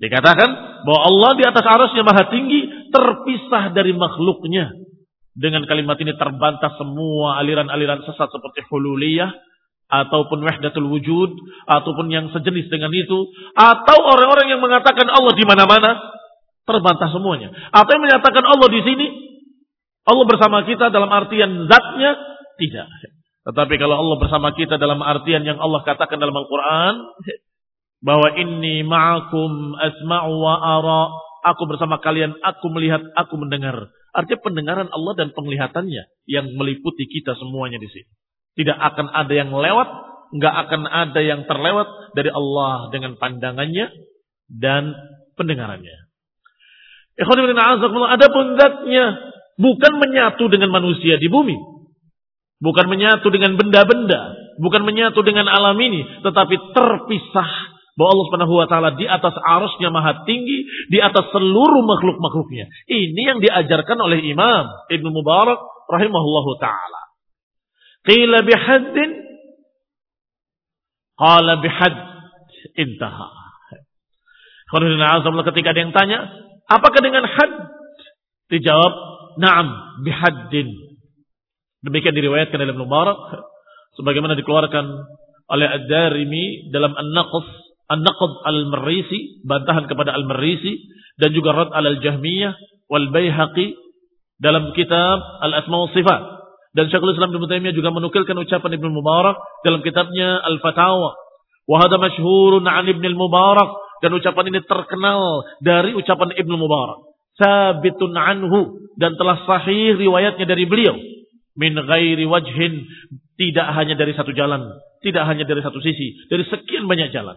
[0.01, 0.49] Dikatakan
[0.84, 4.73] bahwa Allah di atas arasnya maha tinggi terpisah dari makhluknya.
[5.32, 9.32] Dengan kalimat ini terbantah semua aliran-aliran sesat seperti hululiyah
[9.91, 11.32] ataupun wahdatul wujud
[11.67, 15.99] ataupun yang sejenis dengan itu atau orang-orang yang mengatakan Allah di mana-mana
[16.65, 17.54] terbantah semuanya.
[17.71, 19.08] Atau yang menyatakan Allah di sini
[20.01, 22.87] Allah bersama kita dalam artian zatnya tidak.
[23.41, 26.95] Tetapi kalau Allah bersama kita dalam artian yang Allah katakan dalam Al-Qur'an
[28.01, 31.01] bahwa inni ma'akum asma'u wa ara
[31.41, 33.89] Aku bersama kalian, aku melihat, aku mendengar.
[34.13, 38.09] Artinya pendengaran Allah dan penglihatannya yang meliputi kita semuanya di sini.
[38.61, 39.89] Tidak akan ada yang lewat,
[40.37, 43.89] nggak akan ada yang terlewat dari Allah dengan pandangannya
[44.53, 44.93] dan
[45.33, 45.97] pendengarannya.
[47.17, 49.05] Ada pun zatnya
[49.57, 51.57] bukan menyatu dengan manusia di bumi.
[52.62, 54.38] Bukan menyatu dengan benda-benda.
[54.62, 56.06] Bukan menyatu dengan alam ini.
[56.21, 57.52] Tetapi terpisah
[57.97, 62.69] bahwa Allah Subhanahu wa taala di atas arusnya maha tinggi, di atas seluruh makhluk-makhluknya.
[62.88, 67.02] Ini yang diajarkan oleh Imam Ibnu Mubarak rahimahullahu taala.
[68.06, 69.10] Qila bihaddin
[71.17, 71.95] qala bihad
[72.78, 73.30] intaha.
[75.52, 76.19] Ketika ada yang tanya,
[76.71, 77.52] apakah dengan had?
[78.47, 78.93] Dijawab,
[79.36, 79.67] na'am
[80.08, 80.90] bihaddin.
[81.82, 83.17] Demikian diriwayatkan oleh Ibnu Mubarak
[83.98, 84.86] sebagaimana dikeluarkan
[85.52, 90.80] oleh Ad-Darimi dalam An-Naqs An-Naqd al-Marisi, bantahan kepada al-Marisi
[91.20, 92.56] dan juga Rad al-Jahmiyah
[92.88, 93.76] wal Baihaqi
[94.39, 96.22] dalam kitab Al-Asma wa Sifat.
[96.72, 99.36] Dan Syekhul Islam Ibnu Taimiyah juga menukilkan ucapan Ibnu Mubarak
[99.67, 101.20] dalam kitabnya Al-Fatawa.
[101.67, 107.12] Wa hadha masyhurun 'an Ibnu Mubarak dan ucapan ini terkenal dari ucapan Ibnu Mubarak.
[107.36, 110.96] Sabitun anhu dan telah sahih riwayatnya dari beliau
[111.57, 112.87] min ghairi wajhin
[113.35, 114.61] tidak hanya dari satu jalan,
[115.01, 117.35] tidak hanya dari satu sisi, dari sekian banyak jalan.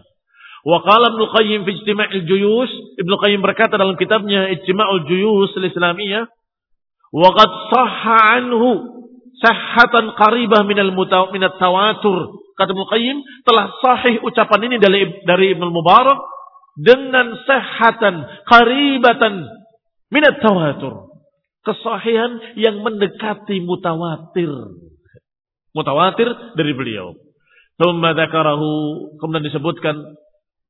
[0.65, 6.25] Wa qala Ibnu Qayyim fi Ijtima'il Juyus, Ibnu Qayyim berkata dalam kitabnya Ijtima'ul Juyus al-Islamiyah,
[7.13, 8.69] wa qad sahha anhu
[9.39, 10.93] sahhatan qaribah minal
[11.29, 12.33] minat tawatur.
[12.55, 16.17] Kata Ibnu Qayyim telah sahih ucapan ini dari dari Ibnu Mubarak
[16.79, 19.45] dengan sahhatan qaribatan
[20.09, 21.04] minat tawatur.
[21.65, 24.53] Kesahihan yang mendekati mutawatir.
[25.73, 27.17] Mutawatir dari beliau.
[27.75, 29.97] Thumma kemudian disebutkan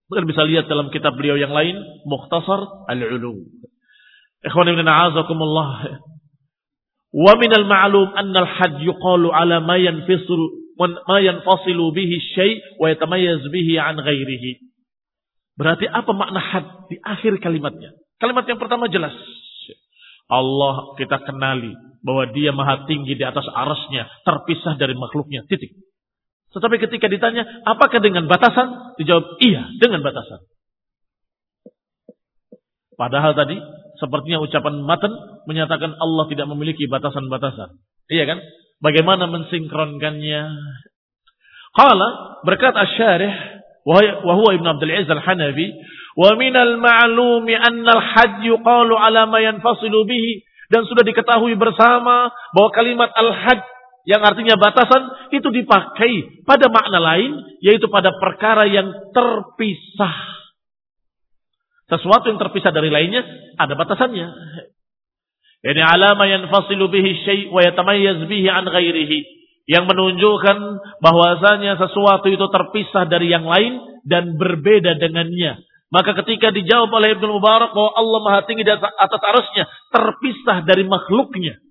[0.05, 3.41] Mungkin bisa lihat dalam kitab beliau yang lain, Mukhtasar Al-Ulu.
[4.45, 5.97] Ikhwan ibn a'azakumullah.
[7.09, 13.41] Wa min al-ma'lum anna al-had yuqalu ala ma yanfisul ma yanfasilu bihi syai' wa yatamayyaz
[13.49, 14.61] bihi an ghairihi.
[15.57, 17.95] Berarti apa makna had di akhir kalimatnya?
[18.21, 19.15] Kalimat yang pertama jelas.
[20.25, 21.73] Allah kita kenali
[22.05, 25.45] bahwa dia maha tinggi di atas arasnya, terpisah dari makhluknya.
[25.49, 25.73] Titik.
[26.53, 28.95] Tetapi ketika ditanya, apakah dengan batasan?
[29.01, 30.39] Dijawab, iya, dengan batasan.
[32.95, 33.59] Padahal tadi,
[33.99, 35.11] sepertinya ucapan matan
[35.49, 37.75] menyatakan Allah tidak memiliki batasan-batasan.
[38.07, 38.39] Iya kan?
[38.79, 40.41] Bagaimana mensinkronkannya?
[41.75, 43.33] Qala berkat asy-syarih
[43.83, 45.75] wa huwa Ibnu Abdul Aziz Al-Hanafi
[46.15, 52.69] wa min al-ma'lumi anna al-hajj yuqalu ala ma yanfasilu bihi dan sudah diketahui bersama bahwa
[52.71, 53.61] kalimat al-hajj
[54.05, 60.15] yang artinya batasan itu dipakai pada makna lain yaitu pada perkara yang terpisah.
[61.89, 63.25] Sesuatu yang terpisah dari lainnya
[63.57, 64.27] ada batasannya.
[65.65, 69.19] Ini alama yang fasilu bihi syai' wa yatamayyaz bihi an ghairihi.
[69.65, 70.57] Yang menunjukkan
[71.01, 75.65] bahwasanya sesuatu itu terpisah dari yang lain dan berbeda dengannya.
[75.93, 80.83] Maka ketika dijawab oleh Ibnu Mubarak bahwa Allah Maha Tinggi di atas arusnya terpisah dari
[80.83, 81.61] makhluknya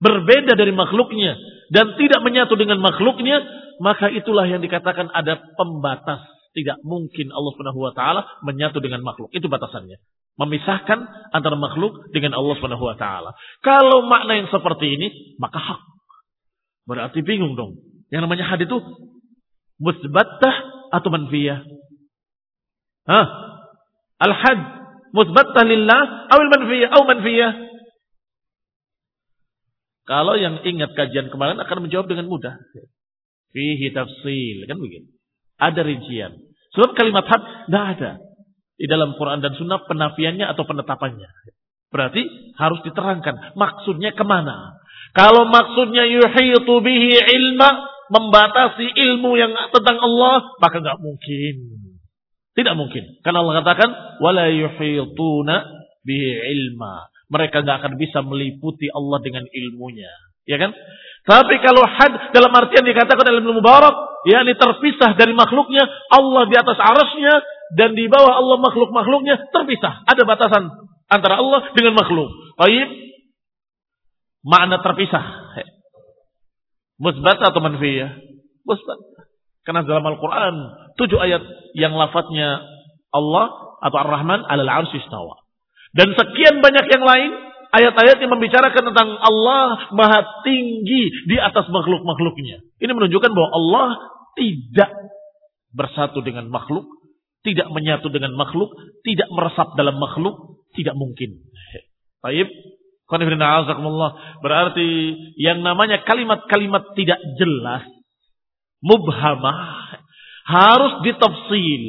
[0.00, 1.36] berbeda dari makhluknya
[1.70, 3.44] dan tidak menyatu dengan makhluknya,
[3.78, 9.30] maka itulah yang dikatakan ada pembatas, Tidak mungkin Allah Subhanahu wa taala menyatu dengan makhluk.
[9.30, 10.02] Itu batasannya.
[10.34, 13.38] Memisahkan antara makhluk dengan Allah Subhanahu wa taala.
[13.62, 15.80] Kalau makna yang seperti ini, maka hak.
[16.90, 17.78] Berarti bingung dong.
[18.10, 18.82] Yang namanya had itu
[19.78, 21.62] musbattah atau manfiyah?
[23.10, 23.26] Hah?
[24.22, 24.60] Al-had
[25.10, 27.52] musbattah lillah atau manfiyah atau manfiyah?
[30.06, 32.54] Kalau yang ingat kajian kemarin akan menjawab dengan mudah.
[33.50, 34.66] Fihi tafsil.
[34.66, 35.10] Kan begitu.
[35.58, 36.38] Ada rincian.
[36.74, 38.10] Sebab kalimat had tidak ada.
[38.78, 41.30] Di dalam Quran dan Sunnah penafiannya atau penetapannya.
[41.90, 42.22] Berarti
[42.58, 43.54] harus diterangkan.
[43.58, 44.78] Maksudnya ke mana?
[45.14, 47.90] Kalau maksudnya yuhitu bihi ilma.
[48.10, 50.42] Membatasi ilmu yang tentang Allah.
[50.58, 51.54] Maka nggak mungkin.
[52.60, 53.18] Tidak mungkin.
[53.24, 53.88] Karena Allah katakan.
[54.20, 55.64] Wala yuhituna
[56.04, 60.10] bihi ilma mereka nggak akan bisa meliputi Allah dengan ilmunya.
[60.50, 60.74] Ya kan?
[61.22, 63.94] Tapi kalau had dalam artian dikatakan dalam ilmu mubarak,
[64.26, 67.34] yakni terpisah dari makhluknya, Allah di atas arasnya,
[67.78, 70.02] dan di bawah Allah makhluk-makhluknya terpisah.
[70.10, 70.74] Ada batasan
[71.06, 72.28] antara Allah dengan makhluk.
[72.58, 72.88] Baik,
[74.42, 75.54] makna terpisah.
[76.98, 78.10] Musbat atau manfiyah?
[78.66, 78.98] Musbat.
[79.64, 80.54] Karena dalam Al-Quran,
[80.96, 81.42] tujuh ayat
[81.76, 82.64] yang lafadznya
[83.12, 85.40] Allah atau Ar-Rahman arus istawa.
[85.90, 87.30] Dan sekian banyak yang lain
[87.70, 92.62] ayat-ayat yang membicarakan tentang Allah maha tinggi di atas makhluk-makhluknya.
[92.78, 93.88] Ini menunjukkan bahwa Allah
[94.38, 94.90] tidak
[95.74, 96.86] bersatu dengan makhluk,
[97.46, 98.74] tidak menyatu dengan makhluk,
[99.06, 101.42] tidak meresap dalam makhluk, tidak mungkin.
[102.22, 102.50] Baik.
[104.38, 104.88] Berarti
[105.34, 107.82] yang namanya kalimat-kalimat tidak jelas,
[108.84, 109.56] mubhamah,
[110.48, 111.84] harus ditafsil.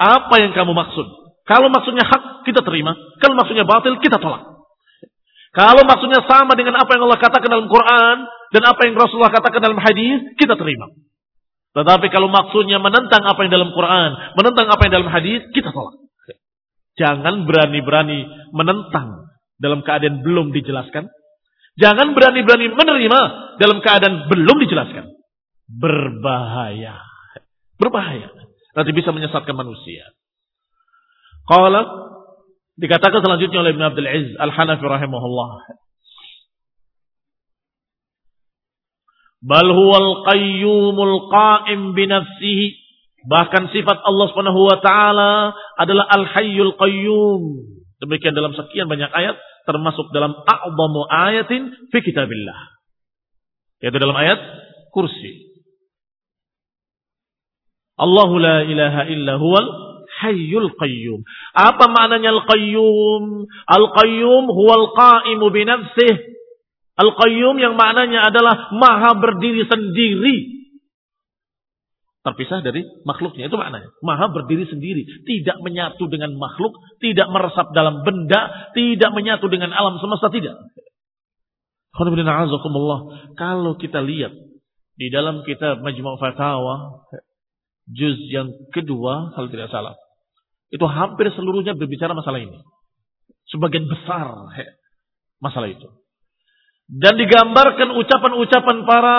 [0.00, 1.06] Apa yang kamu maksud?
[1.44, 2.96] Kalau maksudnya hak, kita terima.
[3.20, 4.46] Kalau maksudnya batil, kita tolak.
[5.50, 8.16] Kalau maksudnya sama dengan apa yang Allah katakan dalam Quran
[8.54, 10.86] dan apa yang Rasulullah katakan dalam hadis, kita terima.
[11.74, 15.98] Tetapi kalau maksudnya menentang apa yang dalam Quran, menentang apa yang dalam hadis, kita tolak.
[16.98, 21.10] Jangan berani-berani menentang dalam keadaan belum dijelaskan.
[21.78, 23.20] Jangan berani-berani menerima
[23.58, 25.19] dalam keadaan belum dijelaskan.
[25.70, 26.98] Berbahaya.
[27.78, 28.34] Berbahaya.
[28.74, 30.10] Nanti bisa menyesatkan manusia.
[31.46, 31.86] Qala
[32.78, 35.50] dikatakan selanjutnya oleh Ibn Abdul Aziz Al-Hanafi rahimahullah.
[39.40, 42.76] Bal huwal qayyumul qa'im binafsihi.
[43.20, 47.42] Bahkan sifat Allah Subhanahu wa taala adalah Al-Hayyul Qayyum.
[48.00, 49.36] Demikian dalam sekian banyak ayat
[49.68, 52.58] termasuk dalam a'zamu ayatin fi kitabillah.
[53.84, 54.40] Yaitu dalam ayat
[54.88, 55.49] kursi.
[58.00, 61.20] Allahu la ilaha illa huwal Hayyul Qayyum.
[61.56, 63.46] Apa maknanya Al-Qayyum?
[63.64, 66.14] Al-Qayyum huwal qa'imu binafsih.
[67.00, 70.60] Al-Qayyum yang maknanya adalah maha berdiri sendiri.
[72.20, 73.48] Terpisah dari makhluknya.
[73.48, 73.88] Itu maknanya.
[74.04, 75.24] Maha berdiri sendiri.
[75.24, 76.76] Tidak menyatu dengan makhluk.
[77.00, 78.68] Tidak meresap dalam benda.
[78.76, 80.28] Tidak menyatu dengan alam semesta.
[80.28, 80.56] Tidak.
[83.40, 84.32] Kalau kita lihat
[85.00, 87.08] di dalam kitab Majmu' Fatawa
[87.90, 89.94] juz yang kedua kalau tidak salah
[90.70, 92.62] itu hampir seluruhnya berbicara masalah ini.
[93.50, 94.30] Sebagian besar
[95.42, 95.90] masalah itu.
[96.86, 99.16] Dan digambarkan ucapan-ucapan para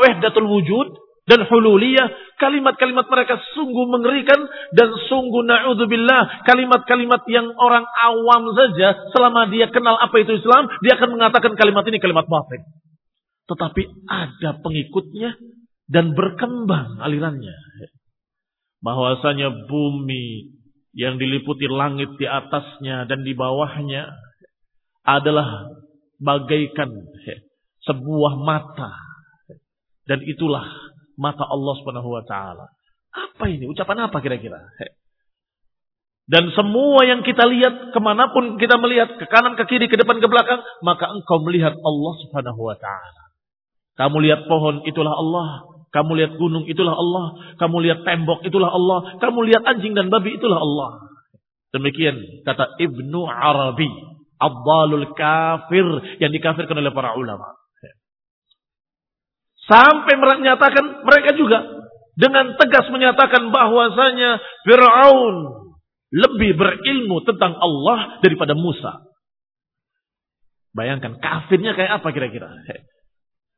[0.00, 0.88] wahdatul wujud
[1.28, 2.40] dan hululiyah.
[2.40, 6.48] Kalimat-kalimat mereka sungguh mengerikan dan sungguh na'udzubillah.
[6.48, 10.72] Kalimat-kalimat yang orang awam saja selama dia kenal apa itu Islam.
[10.80, 12.64] Dia akan mengatakan kalimat ini kalimat batin.
[13.44, 15.36] Tetapi ada pengikutnya
[15.84, 17.56] dan berkembang alirannya.
[18.84, 20.52] Bahwasanya bumi
[20.92, 24.12] yang diliputi langit di atasnya dan di bawahnya
[25.08, 25.72] adalah
[26.20, 26.92] bagaikan
[27.84, 28.92] sebuah mata
[30.04, 30.64] dan itulah
[31.16, 32.68] mata Allah Subhanahu wa taala.
[33.14, 33.64] Apa ini?
[33.70, 34.58] Ucapan apa kira-kira?
[36.24, 39.96] Dan semua yang kita lihat, ke mana pun kita melihat, ke kanan, ke kiri, ke
[40.00, 43.22] depan, ke belakang, maka engkau melihat Allah subhanahu wa ta'ala.
[44.00, 45.73] Kamu lihat pohon, itulah Allah.
[45.94, 47.54] Kamu lihat gunung itulah Allah.
[47.54, 49.14] Kamu lihat tembok itulah Allah.
[49.22, 51.14] Kamu lihat anjing dan babi itulah Allah.
[51.70, 53.86] Demikian kata Ibnu Arabi.
[54.34, 55.86] Abdalul kafir
[56.18, 57.54] yang dikafirkan oleh para ulama.
[59.64, 61.62] Sampai menyatakan mereka juga
[62.18, 65.36] dengan tegas menyatakan bahwasanya Fir'aun
[66.14, 69.06] lebih berilmu tentang Allah daripada Musa.
[70.74, 72.50] Bayangkan kafirnya kayak apa kira-kira?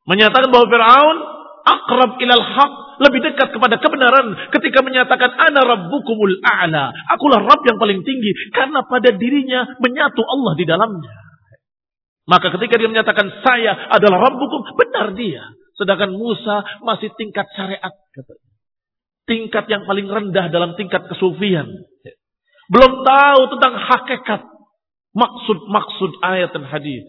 [0.05, 1.36] Menyatakan bahwa Fir'aun
[1.67, 6.95] akrab ilal haq, lebih dekat kepada kebenaran ketika menyatakan ana rabbukumul a'la.
[7.11, 11.13] Akulah Rabb yang paling tinggi karena pada dirinya menyatu Allah di dalamnya.
[12.27, 15.47] Maka ketika dia menyatakan saya adalah Rabbukum, benar dia.
[15.79, 17.95] Sedangkan Musa masih tingkat syariat
[19.27, 21.67] tingkat yang paling rendah dalam tingkat kesufian.
[22.71, 24.43] Belum tahu tentang hakikat
[25.15, 27.03] maksud-maksud ayat dan hadis.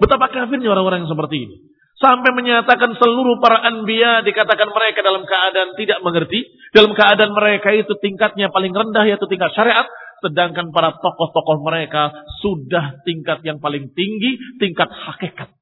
[0.00, 1.56] Betapa kafirnya orang-orang yang seperti ini.
[2.00, 6.48] Sampai menyatakan seluruh para anbiya dikatakan mereka dalam keadaan tidak mengerti.
[6.72, 9.84] Dalam keadaan mereka itu tingkatnya paling rendah yaitu tingkat syariat.
[10.24, 12.08] Sedangkan para tokoh-tokoh mereka
[12.40, 15.52] sudah tingkat yang paling tinggi, tingkat hakikat.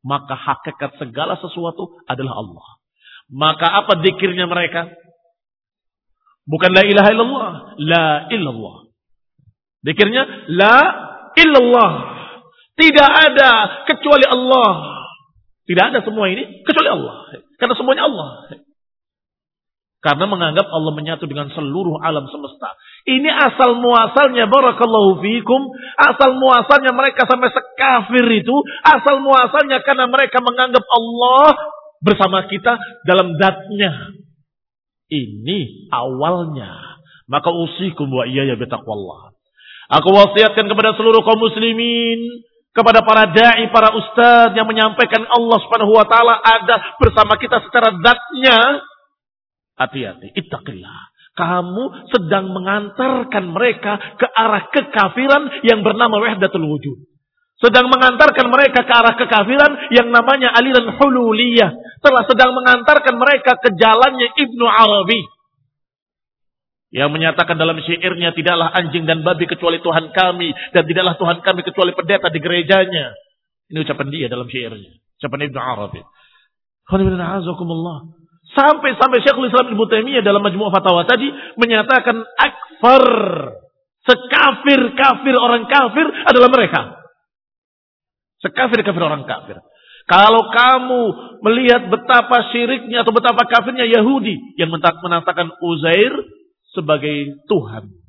[0.00, 2.66] Maka hakikat segala sesuatu adalah Allah.
[3.28, 4.88] Maka apa dikirnya mereka?
[6.48, 7.52] Bukan la ilaha illallah.
[7.84, 8.76] La illallah.
[9.84, 10.76] Dikirnya la
[11.36, 11.92] illallah.
[12.80, 13.50] Tidak ada
[13.84, 14.91] kecuali Allah.
[15.62, 17.14] Tidak ada semua ini kecuali Allah.
[17.58, 18.28] Karena semuanya Allah.
[20.02, 22.74] Karena menganggap Allah menyatu dengan seluruh alam semesta.
[23.06, 25.70] Ini asal muasalnya barakallahu fikum.
[25.94, 28.56] Asal muasalnya mereka sampai sekafir itu.
[28.82, 31.54] Asal muasalnya karena mereka menganggap Allah
[32.02, 32.74] bersama kita
[33.06, 34.18] dalam zatnya.
[35.06, 36.98] Ini awalnya.
[37.30, 38.58] Maka usikum wa iya ya.
[38.58, 42.42] Aku wasiatkan kepada seluruh kaum muslimin
[42.72, 47.92] kepada para dai, para ustadz yang menyampaikan Allah Subhanahu wa taala ada bersama kita secara
[48.00, 48.58] zatnya.
[49.76, 51.00] Hati-hati, ittaqillah.
[51.32, 57.08] Kamu sedang mengantarkan mereka ke arah kekafiran yang bernama wahdatul wujud.
[57.56, 61.72] Sedang mengantarkan mereka ke arah kekafiran yang namanya aliran hululiyah.
[62.04, 65.41] Telah sedang mengantarkan mereka ke jalannya Ibnu Arabi
[66.92, 71.60] yang menyatakan dalam syairnya tidaklah anjing dan babi kecuali Tuhan kami dan tidaklah Tuhan kami
[71.64, 73.16] kecuali pendeta di gerejanya.
[73.72, 74.92] Ini ucapan dia dalam syairnya.
[75.16, 76.00] Ucapan Ibnu Arabi.
[78.52, 83.06] Sampai-sampai Syekhul Islam Ibnu Taimiyah dalam Majmu' Fatawa tadi menyatakan akfar
[84.04, 87.00] sekafir-kafir orang kafir adalah mereka.
[88.44, 89.56] Sekafir-kafir orang kafir.
[90.04, 91.02] Kalau kamu
[91.40, 96.12] melihat betapa syiriknya atau betapa kafirnya Yahudi yang menatakan Uzair
[96.72, 98.02] sebagai Tuhan.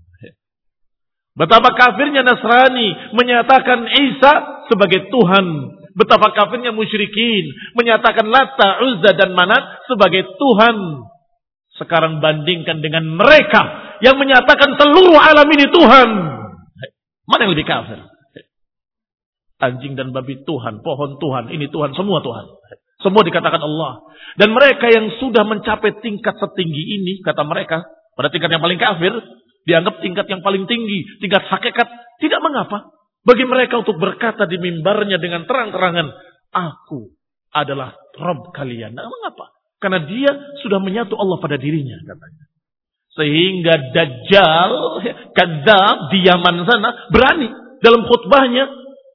[1.34, 4.34] Betapa kafirnya Nasrani menyatakan Isa
[4.70, 5.45] sebagai Tuhan.
[5.93, 10.78] Betapa kafirnya musyrikin menyatakan Lata, Uzza dan Manat sebagai Tuhan.
[11.74, 16.09] Sekarang bandingkan dengan mereka yang menyatakan seluruh alam ini Tuhan.
[17.26, 17.97] Mana yang lebih kafir?
[19.57, 22.45] Anjing dan babi Tuhan, pohon Tuhan, ini Tuhan, semua Tuhan.
[22.99, 24.05] Semua dikatakan Allah.
[24.38, 27.84] Dan mereka yang sudah mencapai tingkat setinggi ini, kata mereka,
[28.14, 29.14] pada tingkat yang paling kafir,
[29.64, 31.88] dianggap tingkat yang paling tinggi, tingkat hakikat,
[32.20, 32.93] tidak mengapa.
[33.24, 36.11] Bagi mereka untuk berkata di mimbarnya dengan terang-terangan,
[36.51, 37.16] aku
[37.55, 38.91] adalah Rob kalian.
[38.93, 39.55] Nah, mengapa?
[39.80, 42.43] Karena dia sudah menyatu Allah pada dirinya, katanya.
[43.14, 44.74] Sehingga Dajjal,
[45.38, 47.47] kadzab di Yaman sana, berani
[47.80, 48.66] dalam khutbahnya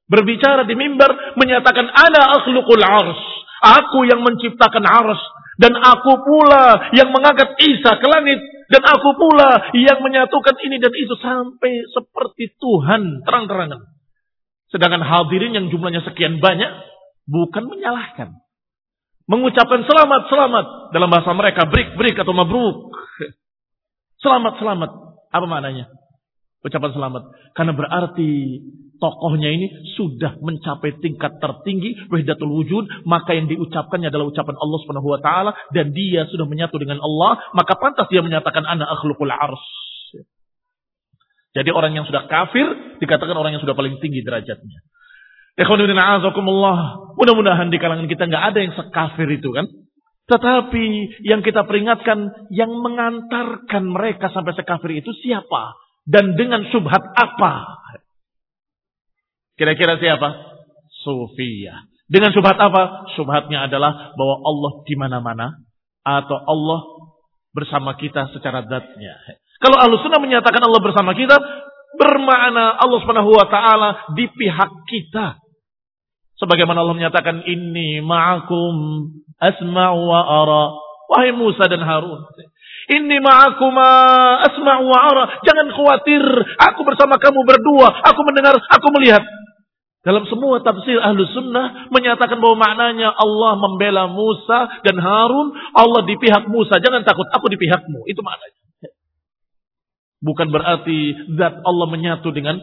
[0.09, 3.21] berbicara di mimbar menyatakan ada akhlukul ars.
[3.59, 5.19] Aku yang menciptakan ars
[5.59, 8.39] dan aku pula yang mengangkat Isa ke langit
[8.69, 13.81] dan aku pula yang menyatukan ini dan itu sampai seperti Tuhan terang-terangan.
[14.69, 16.69] Sedangkan hadirin yang jumlahnya sekian banyak
[17.25, 18.37] bukan menyalahkan.
[19.29, 22.97] Mengucapkan selamat-selamat dalam bahasa mereka break-break atau mabruk.
[24.25, 24.91] Selamat-selamat.
[25.29, 25.93] Apa maknanya?
[26.59, 27.23] Ucapan selamat.
[27.55, 28.31] Karena berarti
[28.99, 35.09] tokohnya ini sudah mencapai tingkat tertinggi wahdatul wujud, maka yang diucapkannya adalah ucapan Allah Subhanahu
[35.09, 39.63] wa taala dan dia sudah menyatu dengan Allah, maka pantas dia menyatakan ana akhlukul ars.
[41.55, 44.83] Jadi orang yang sudah kafir dikatakan orang yang sudah paling tinggi derajatnya.
[47.19, 49.67] Mudah-mudahan di kalangan kita nggak ada yang sekafir itu kan.
[50.29, 50.85] Tetapi
[51.25, 55.88] yang kita peringatkan yang mengantarkan mereka sampai sekafir itu siapa?
[56.09, 57.53] Dan dengan subhat apa?
[59.61, 60.33] Kira-kira siapa?
[61.05, 61.85] Sufia.
[62.09, 63.13] Dengan subhat apa?
[63.13, 65.47] Subhatnya adalah bahwa Allah di mana-mana
[66.01, 66.81] atau Allah
[67.53, 69.21] bersama kita secara zatnya.
[69.61, 71.37] Kalau Allah sunnah menyatakan Allah bersama kita,
[71.99, 75.37] bermakna Allah Subhanahu wa taala di pihak kita.
[76.39, 78.75] Sebagaimana Allah menyatakan ini ma'akum
[79.43, 80.65] asma'u wa ara.
[81.11, 82.23] Wahai Musa dan Harun.
[82.89, 83.89] Ini ma'akuma
[84.49, 85.25] asma'u wa ara.
[85.45, 86.25] Jangan khawatir.
[86.73, 87.93] Aku bersama kamu berdua.
[88.01, 89.21] Aku mendengar, aku melihat.
[90.01, 95.53] Dalam semua tafsir ahlu sunnah menyatakan bahwa maknanya Allah membela Musa dan Harun.
[95.77, 96.81] Allah di pihak Musa.
[96.81, 98.09] Jangan takut, aku di pihakmu.
[98.09, 98.57] Itu maknanya.
[100.25, 102.57] Bukan berarti zat Allah menyatu dengan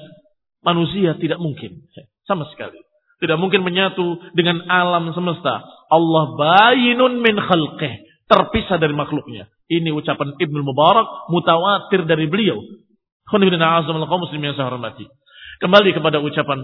[0.66, 1.14] manusia.
[1.22, 1.86] Tidak mungkin.
[2.26, 2.82] Sama sekali.
[3.22, 5.62] Tidak mungkin menyatu dengan alam semesta.
[5.94, 7.94] Allah bayinun min khalqih.
[8.26, 9.54] Terpisah dari makhluknya.
[9.66, 11.30] Ini ucapan Ibnu Mubarak.
[11.34, 12.62] Mutawatir dari beliau.
[15.56, 16.60] Kembali kepada ucapan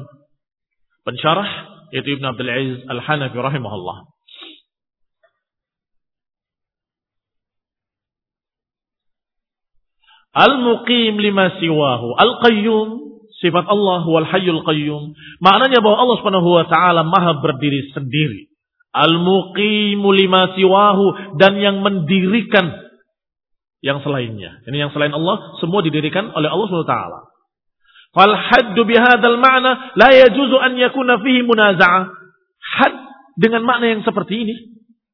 [1.01, 1.49] pensyarah
[1.91, 3.97] yaitu Ibn Abdul Aziz Al-Hanafi rahimahullah.
[10.31, 12.15] Al-muqim lima siwahu.
[12.15, 12.87] Al-qayyum
[13.43, 15.11] sifat Allah wal hayyul qayyum.
[15.43, 18.47] Maknanya bahwa Allah Subhanahu wa taala maha berdiri sendiri.
[18.95, 22.90] Al-muqimu lima siwahu dan yang mendirikan
[23.81, 24.61] yang selainnya.
[24.69, 27.19] Ini yang selain Allah semua didirikan oleh Allah Subhanahu wa taala.
[28.11, 32.03] Fal haddu bihadzal ma'na la yajuzu an yakuna fihi munaza'ah.
[32.61, 32.95] Had
[33.41, 34.55] dengan makna yang seperti ini,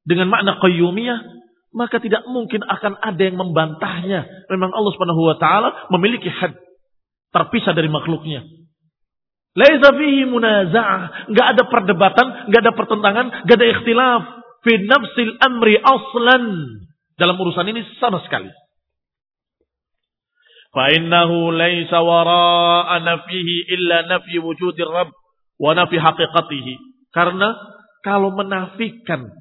[0.04, 1.20] dengan makna qayyumiyah,
[1.72, 4.28] maka tidak mungkin akan ada yang membantahnya.
[4.52, 6.60] Memang Allah Subhanahu wa taala memiliki had
[7.32, 8.44] terpisah dari makhluknya.
[9.58, 14.22] Laisa fihi munaza'ah, enggak ada perdebatan, enggak ada pertentangan, enggak ada ikhtilaf
[14.62, 16.46] fi nafsil amri aslan.
[17.18, 18.54] Dalam urusan ini sama sekali.
[20.70, 25.10] Fa innahu laisa wara'a nafihi illa nafi wujudir rabb
[25.58, 26.74] wa nafi haqiqatihi.
[27.10, 27.58] Karena
[28.06, 29.34] kalau menafikan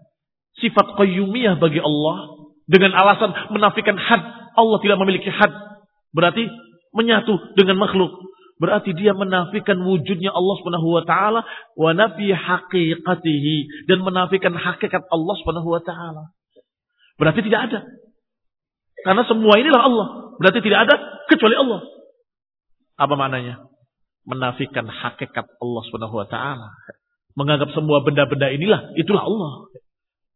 [0.56, 4.24] sifat qayyumiyah bagi Allah dengan alasan menafikan had.
[4.56, 5.52] Allah tidak memiliki had.
[6.16, 6.48] Berarti
[6.96, 8.16] menyatu dengan makhluk.
[8.56, 11.44] Berarti dia menafikan wujudnya Allah Subhanahu wa taala
[11.76, 16.32] wa nafi haqiqatihi dan menafikan hakikat Allah Subhanahu wa taala.
[17.16, 17.80] Berarti tidak ada.
[19.04, 20.08] Karena semua inilah Allah.
[20.36, 20.94] Berarti tidak ada
[21.28, 21.80] kecuali Allah.
[22.96, 23.64] Apa maknanya?
[24.26, 26.68] Menafikan hakikat Allah Subhanahu wa taala.
[27.36, 29.68] Menganggap semua benda-benda inilah itulah Allah.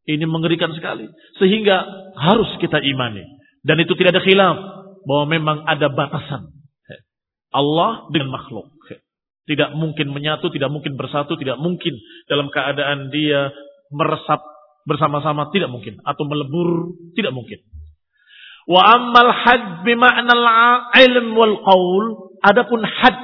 [0.08, 1.08] Ini mengerikan sekali.
[1.36, 1.84] Sehingga
[2.16, 3.24] harus kita imani.
[3.60, 4.56] Dan itu tidak ada khilaf.
[5.04, 6.52] Bahwa memang ada batasan.
[7.50, 8.70] Allah dengan makhluk.
[9.50, 11.98] Tidak mungkin menyatu, tidak mungkin bersatu, tidak mungkin
[12.30, 13.50] dalam keadaan dia
[13.90, 14.38] meresap
[14.88, 16.00] bersama-sama, tidak mungkin.
[16.04, 17.60] Atau melebur, tidak mungkin.
[18.70, 20.46] Wa ammal had bima'nal
[20.96, 22.04] ilm wal qaul.
[22.40, 23.18] Adapun had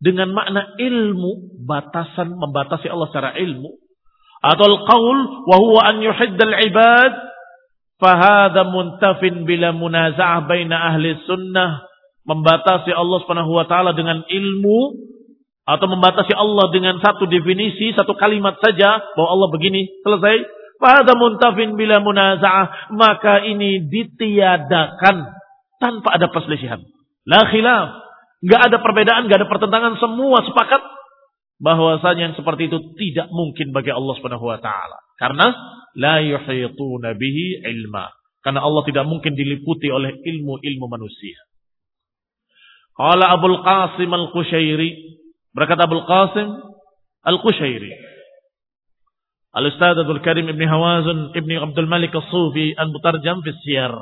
[0.00, 3.88] dengan makna ilmu, batasan membatasi Allah secara ilmu
[4.38, 5.18] atau al-qaul
[5.50, 7.12] wa huwa an yuhiddal ibad
[7.98, 11.82] fahadha muntafin bila munaza'ah baina ahli sunnah
[12.22, 15.10] membatasi Allah Subhanahu wa taala dengan ilmu
[15.68, 20.40] atau membatasi Allah dengan satu definisi, satu kalimat saja bahwa Allah begini, selesai.
[20.78, 25.16] Fahadha muntafin bila munaza'ah, maka ini ditiadakan
[25.82, 26.78] tanpa ada perselisihan.
[27.26, 28.06] La khilaf.
[28.38, 30.78] Enggak ada perbedaan, enggak ada pertentangan, semua sepakat
[31.58, 35.02] bahwasanya yang seperti itu tidak mungkin bagi Allah Subhanahu wa taala.
[35.18, 35.46] Karena
[35.98, 38.06] la yuhituna bihi ilma.
[38.38, 41.42] Karena Allah tidak mungkin diliputi oleh ilmu-ilmu manusia.
[42.94, 44.90] Qala Abdul Qasim Al-Qushairi,
[45.50, 46.48] berkata Abdul Qasim
[47.26, 47.90] Al-Qushairi.
[49.58, 53.94] Al-Ustadz Abdul Karim Ibn Hawazun Ibn Abdul Malik As-Sufi An-Mutarjam fi Siyar.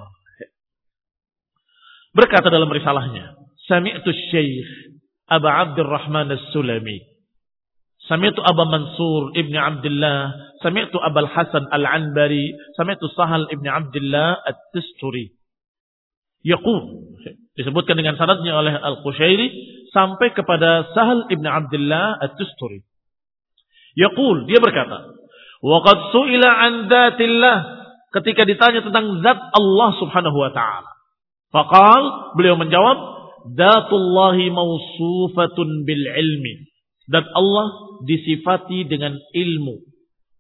[2.13, 4.69] Berkata dalam risalahnya, Sami'tu Syekh
[5.27, 7.17] Abu Abdurrahman As-Sulami
[8.07, 10.31] Sami'tu Aba Mansur ibni Abdullah,
[10.63, 15.35] sami'tu Abul Hasan Al-Anbari, sami'tu Sahal ibni Abdullah At-Tisturi.
[16.47, 17.03] Yaqul
[17.59, 19.49] disebutkan dengan sanadnya oleh Al-Qushairi
[19.91, 22.87] sampai kepada Sahal ibni Abdullah At-Tisturi.
[23.99, 25.16] Yaqul dia berkata,
[25.65, 27.57] "Wa qad su'ila an dzatillah"
[28.21, 30.91] ketika ditanya tentang zat Allah Subhanahu wa taala.
[31.53, 32.03] Faqal
[32.37, 32.99] beliau menjawab,
[33.57, 36.69] "Dzatullahi mausufatun bil ilmi."
[37.07, 39.79] Dan Allah disifati dengan ilmu.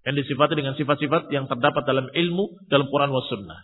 [0.02, 3.58] Yang disifati dengan sifat-sifat yang terdapat dalam ilmu dalam Quran wa sunnah.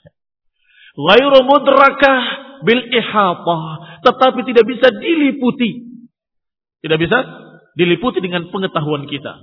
[0.93, 2.21] Ghairu mudrakah
[2.63, 3.63] bil ihatah.
[4.07, 6.03] Tetapi tidak bisa diliputi.
[6.83, 7.19] Tidak bisa
[7.79, 9.39] diliputi dengan pengetahuan kita.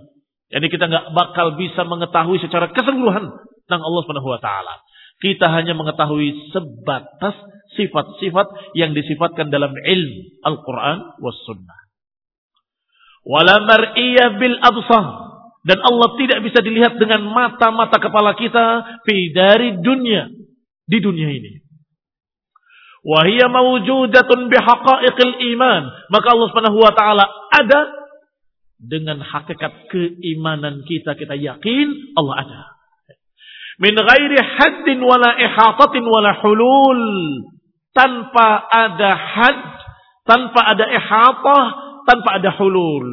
[0.49, 3.29] Jadi kita nggak bakal bisa mengetahui secara keseluruhan
[3.65, 4.81] tentang Allah Subhanahu wa taala.
[5.21, 7.37] Kita hanya mengetahui sebatas
[7.77, 11.79] sifat-sifat yang disifatkan dalam ilmu Al-Quran was sunnah.
[13.29, 15.29] Wala mar'iyah bil absar.
[15.59, 18.97] Dan Allah tidak bisa dilihat dengan mata-mata kepala kita
[19.35, 20.31] dari dunia.
[20.87, 21.61] Di dunia ini.
[23.05, 25.83] Wahia mawujudatun bihaqa'iqil iman.
[26.09, 27.98] Maka Allah subhanahu wa ta'ala ada
[28.79, 31.13] dengan hakikat keimanan kita.
[31.19, 32.61] Kita yakin Allah ada.
[33.79, 37.03] Min ghairi haddin wala ihatatin wala hulul.
[37.91, 39.59] Tanpa ada had,
[40.23, 41.65] tanpa ada ihatah,
[42.07, 43.07] tanpa ada hulul.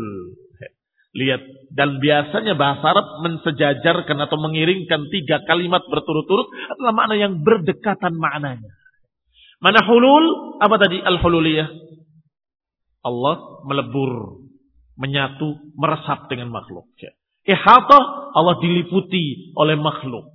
[1.17, 1.43] Lihat,
[1.73, 6.47] dan biasanya bahasa Arab mensejajarkan atau mengiringkan tiga kalimat berturut-turut
[6.77, 8.69] adalah makna yang berdekatan maknanya.
[9.65, 10.61] Mana hulul?
[10.61, 11.69] Apa tadi al-hululiyah?
[13.07, 14.45] Allah melebur,
[14.97, 16.89] menyatu, meresap dengan makhluk.
[17.47, 20.35] Ihatah, Allah diliputi oleh makhluk.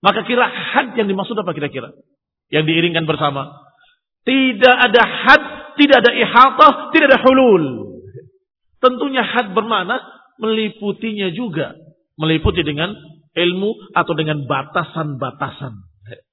[0.00, 1.92] Maka kira had yang dimaksud apa kira-kira?
[2.48, 3.52] Yang diiringkan bersama.
[4.24, 5.42] Tidak ada had,
[5.76, 7.64] tidak ada ihatah, tidak ada hulul.
[8.80, 10.00] Tentunya had bermakna
[10.40, 11.76] meliputinya juga.
[12.20, 12.92] Meliputi dengan
[13.32, 15.72] ilmu atau dengan batasan-batasan.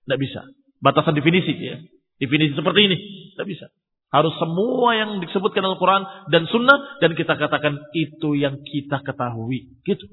[0.04, 0.48] Tidak bisa.
[0.84, 1.80] Batasan definisi ya.
[2.20, 2.98] Definisi seperti ini.
[3.36, 3.68] Tidak bisa.
[4.08, 9.68] Harus semua yang disebutkan dalam Quran dan Sunnah dan kita katakan itu yang kita ketahui.
[9.84, 10.06] Gitu.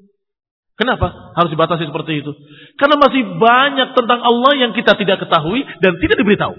[0.74, 2.34] Kenapa harus dibatasi seperti itu?
[2.74, 6.59] Karena masih banyak tentang Allah yang kita tidak ketahui dan tidak diberitahu.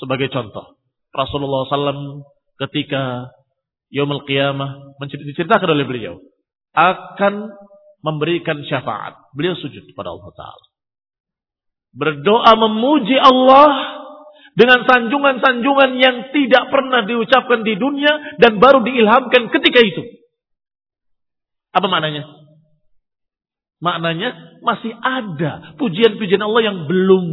[0.00, 0.80] Sebagai contoh,
[1.12, 2.24] Rasulullah SAW
[2.64, 3.28] ketika
[3.92, 6.14] Yomul Qiyamah diceritakan oleh beliau
[6.72, 7.52] akan
[8.00, 9.16] memberikan syafaat.
[9.36, 10.66] Beliau sujud kepada Allah Taala.
[11.96, 13.95] Berdoa memuji Allah
[14.56, 20.02] dengan sanjungan-sanjungan yang tidak pernah diucapkan di dunia dan baru diilhamkan ketika itu.
[21.76, 22.24] Apa maknanya?
[23.84, 27.24] Maknanya masih ada pujian-pujian Allah yang belum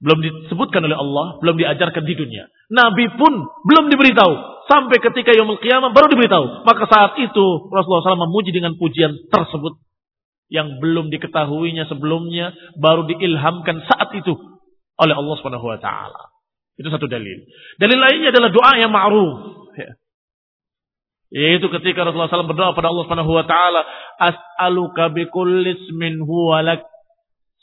[0.00, 2.48] belum disebutkan oleh Allah, belum diajarkan di dunia.
[2.72, 4.64] Nabi pun belum diberitahu.
[4.64, 6.64] Sampai ketika Yomul Qiyamah baru diberitahu.
[6.64, 9.76] Maka saat itu Rasulullah SAW memuji dengan pujian tersebut.
[10.48, 12.56] Yang belum diketahuinya sebelumnya.
[12.80, 14.49] Baru diilhamkan saat itu
[15.00, 16.30] oleh Allah Subhanahu wa taala.
[16.76, 17.44] Itu satu dalil.
[17.76, 19.32] Dalil lainnya adalah doa yang ma'ruf.
[19.76, 19.90] Ya.
[21.30, 23.80] Yaitu ketika Rasulullah SAW berdoa pada Allah Subhanahu wa taala,
[24.18, 26.82] "As'aluka bi kulli ismin huwa lak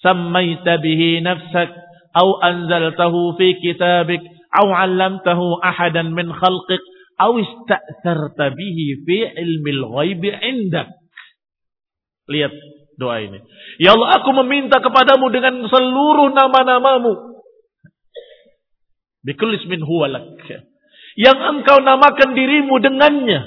[0.05, 1.73] sammaita bihi nafsak
[2.13, 4.21] aw anzaltahu fi kitabik
[4.53, 6.79] aw 'allamtahu ahadan min khalqik
[7.19, 10.93] aw ista'tharta bihi fi ilmil ghaibi 'indak."
[12.31, 12.53] Lihat
[12.97, 13.39] doa ini.
[13.77, 17.37] Ya Allah, aku meminta kepadamu dengan seluruh nama-namamu.
[19.21, 20.41] Bikulis min huwalak.
[21.17, 23.45] Yang engkau namakan dirimu dengannya.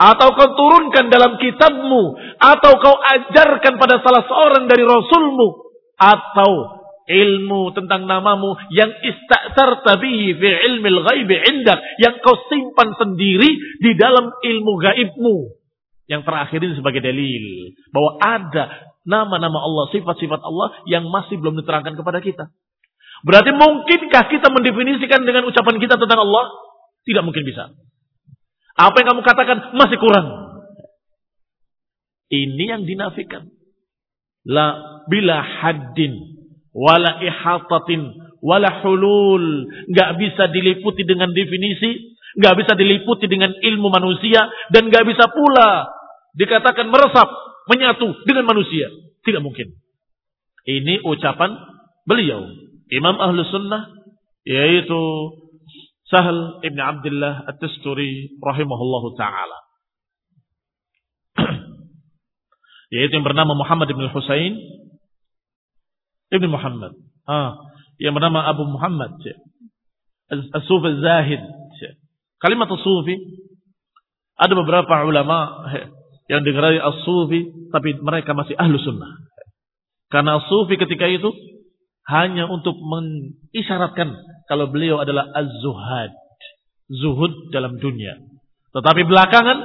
[0.00, 2.16] Atau kau turunkan dalam kitabmu.
[2.40, 5.76] Atau kau ajarkan pada salah seorang dari rasulmu.
[6.00, 11.84] Atau ilmu tentang namamu yang istasar tabihi fi ilmil ghaibi indak.
[12.00, 15.59] Yang kau simpan sendiri di dalam ilmu gaibmu.
[16.10, 17.44] Yang terakhir ini sebagai dalil
[17.94, 18.64] bahwa ada
[19.06, 22.50] nama-nama Allah, sifat-sifat Allah yang masih belum diterangkan kepada kita.
[23.22, 26.50] Berarti mungkinkah kita mendefinisikan dengan ucapan kita tentang Allah?
[27.06, 27.70] Tidak mungkin bisa.
[28.74, 30.26] Apa yang kamu katakan masih kurang.
[32.32, 33.46] Ini yang dinafikan.
[34.50, 36.16] La bila haddin
[36.74, 38.08] wala ihatatin
[38.42, 39.68] wala hulul.
[39.94, 45.99] Nggak bisa diliputi dengan definisi, nggak bisa diliputi dengan ilmu manusia, dan nggak bisa pula
[46.36, 47.28] dikatakan meresap,
[47.70, 48.90] menyatu dengan manusia.
[49.22, 49.74] Tidak mungkin.
[50.66, 51.56] Ini ucapan
[52.04, 52.46] beliau.
[52.90, 53.86] Imam Ahlu Sunnah,
[54.44, 55.00] yaitu
[56.10, 59.58] Sahal Ibn Abdullah At-Tusturi rahimahullahu ta'ala.
[62.94, 64.58] yaitu yang bernama Muhammad Ibn Husain
[66.30, 66.94] Ibn Muhammad.
[67.26, 67.58] Ah,
[67.98, 69.18] yang bernama Abu Muhammad.
[70.30, 71.42] As-Sufi Zahid.
[72.40, 73.18] Kalimat Sufi
[74.40, 75.68] ada beberapa ulama
[76.30, 79.18] yang digerai as-sufi tapi mereka masih ahlu sunnah.
[80.06, 81.34] Karena sufi ketika itu
[82.06, 84.14] hanya untuk mengisyaratkan
[84.46, 86.14] kalau beliau adalah az-zuhad.
[86.90, 88.18] Zuhud dalam dunia.
[88.70, 89.58] Tetapi belakangan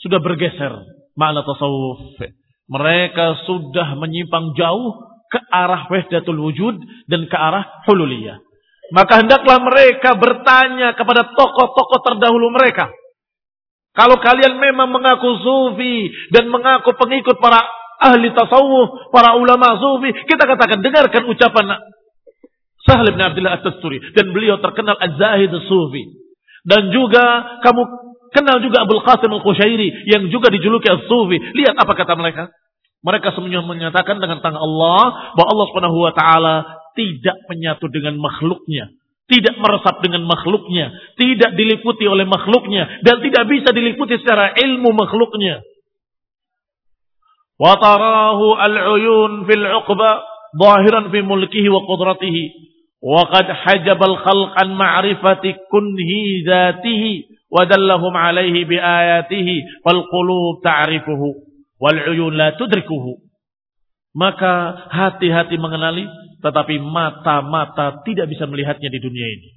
[0.00, 0.72] sudah bergeser
[1.16, 2.20] makna tasawuf.
[2.68, 4.96] Mereka sudah menyimpang jauh
[5.32, 6.76] ke arah wahdatul wujud
[7.08, 8.40] dan ke arah hululiyah.
[8.92, 12.92] Maka hendaklah mereka bertanya kepada tokoh-tokoh terdahulu mereka
[13.96, 17.64] kalau kalian memang mengaku sufi dan mengaku pengikut para
[17.96, 21.80] ahli tasawuf, para ulama sufi, kita katakan dengarkan ucapan
[22.86, 26.22] Sahal bin Abdullah At-Tasturi dan beliau terkenal Az-Zahid Sufi.
[26.62, 27.82] Dan juga kamu
[28.30, 31.56] kenal juga Abdul Qasim Al-Qushairi yang juga dijuluki As-Sufi.
[31.56, 32.54] Lihat apa kata mereka?
[33.02, 36.56] Mereka semuanya menyatakan dengan tangan Allah bahwa Allah Subhanahu wa taala
[36.94, 38.94] tidak menyatu dengan makhluknya
[39.31, 45.63] tidak meresap dengan makhluknya, tidak diliputi oleh makhluknya, dan tidak bisa diliputi secara ilmu makhluknya.
[47.61, 50.09] وَتَرَاهُ الْعُيُونَ فِي الْعُقْبَةِ
[50.57, 52.37] ظَاهِرًا فِي مُلْكِهِ وَقُدْرَتِهِ
[53.01, 56.11] وَقَدْ حَجَبَ الْخَلْقَ عَنْ مَعْرِفَةِ كُنْهِ
[56.49, 57.03] ذَاتِهِ
[57.51, 59.47] وَدَلَّهُمْ عَلَيْهِ بِآيَاتِهِ
[59.85, 61.21] فَالْقُلُوبُ تَعْرِفُهُ
[61.81, 63.05] وَالْعُيُونَ لَا تُدْرِكُهُ
[64.11, 66.03] Maka hati-hati mengenali
[66.40, 69.50] tetapi mata-mata tidak bisa melihatnya di dunia ini.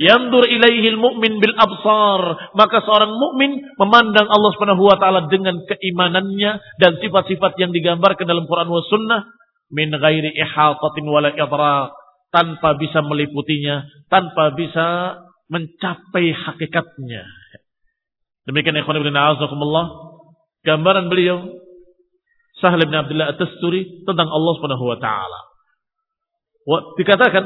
[0.00, 2.52] Yandur ilaihil mu'min bil absar.
[2.56, 8.48] Maka seorang mukmin memandang Allah Subhanahu wa taala dengan keimanannya dan sifat-sifat yang digambarkan dalam
[8.48, 9.20] Quran wa sunnah
[9.68, 11.92] min ghairi ihatatin wala idrak
[12.32, 15.20] tanpa bisa meliputinya, tanpa bisa
[15.52, 17.26] mencapai hakikatnya.
[18.48, 19.86] Demikian ikhwan ibn a'azakumullah
[20.64, 21.44] gambaran beliau
[22.56, 25.49] Sahal bin Abdullah At-Tasturi tentang Allah Subhanahu wa taala
[26.98, 27.44] dikatakan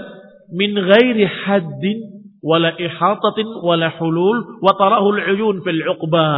[0.52, 1.98] min ghairi haddin
[2.44, 6.28] wala ihatatin wala hulul wa tarahul uyun fil uqba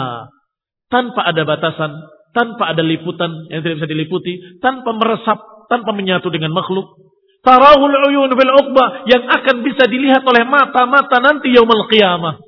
[0.87, 1.93] tanpa ada batasan
[2.31, 7.07] tanpa ada liputan yang tidak bisa diliputi tanpa meresap tanpa menyatu dengan makhluk
[7.47, 12.43] Tarahul uyun bil uqbah yang akan bisa dilihat oleh mata-mata nanti yaumul qiyamah.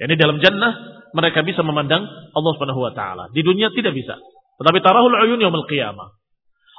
[0.00, 2.00] Ini dalam jannah mereka bisa memandang
[2.32, 3.28] Allah Subhanahu wa taala.
[3.36, 4.16] Di dunia tidak bisa.
[4.56, 6.16] Tetapi tarahul uyun yaumul qiyamah.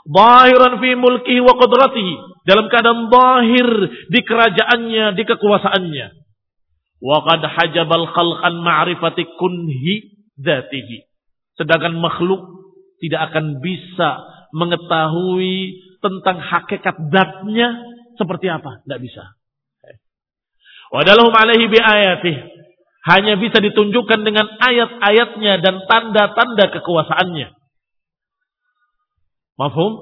[0.06, 2.16] Zahiran fi mulkihi wa qudratihi.
[2.46, 3.68] Dalam keadaan zahir
[4.14, 6.08] di kerajaannya, di kekuasaannya.
[7.02, 11.10] Wa qad hajabal khalqan ma'rifati kunhi dzatihi.
[11.58, 12.46] Sedangkan makhluk
[13.02, 14.10] tidak akan bisa
[14.54, 17.68] mengetahui tentang hakikat zatnya
[18.14, 18.86] seperti apa?
[18.86, 19.36] Tidak bisa.
[20.94, 22.38] Wadalhum alaihi bi ayatih.
[23.06, 27.65] Hanya bisa ditunjukkan dengan ayat-ayatnya dan tanda-tanda kekuasaannya.
[29.56, 29.94] Mafhum?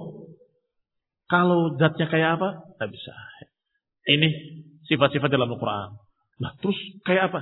[1.29, 2.49] Kalau zatnya kayak apa?
[2.77, 3.13] Tidak bisa.
[4.09, 4.27] Ini
[4.89, 5.97] sifat-sifat dalam Al-Quran.
[6.41, 6.75] Nah, terus
[7.07, 7.39] kayak apa?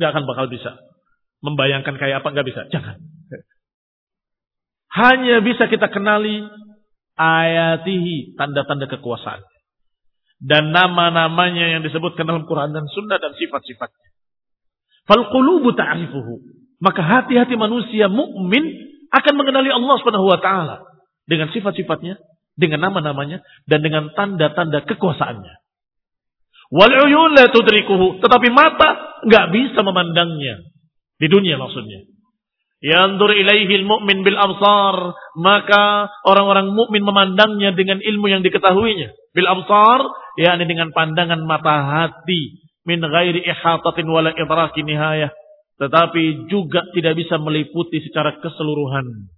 [0.00, 0.76] Gak akan bakal bisa.
[1.44, 2.28] Membayangkan kayak apa?
[2.34, 2.66] Gak bisa.
[2.72, 2.98] Jangan.
[4.88, 6.48] Hanya bisa kita kenali
[7.14, 9.44] ayatihi, tanda-tanda kekuasaan.
[10.38, 14.08] Dan nama-namanya yang disebutkan dalam Quran dan Sunnah dan sifat-sifatnya.
[15.06, 16.34] Fal qulubu ta'rifuhu.
[16.78, 18.62] Maka hati-hati manusia mukmin
[19.10, 20.88] akan mengenali Allah Subhanahu wa taala
[21.28, 22.16] dengan sifat-sifatnya,
[22.58, 25.54] dengan nama-namanya dan dengan tanda-tanda kekuasaannya.
[26.68, 30.64] La tudrikuhu, tetapi mata nggak bisa memandangnya
[31.20, 32.08] di dunia maksudnya.
[32.78, 35.18] Yandur ilaihi mu'min bil absar.
[35.38, 39.34] Maka orang-orang mukmin memandangnya dengan ilmu yang diketahuinya.
[39.34, 40.06] Bil absar,
[40.38, 42.62] yakni dengan pandangan mata hati.
[42.86, 45.34] Min ghairi ihatatin wala idraki nihayah.
[45.78, 49.30] Tetapi juga tidak bisa meliputi secara keseluruhan.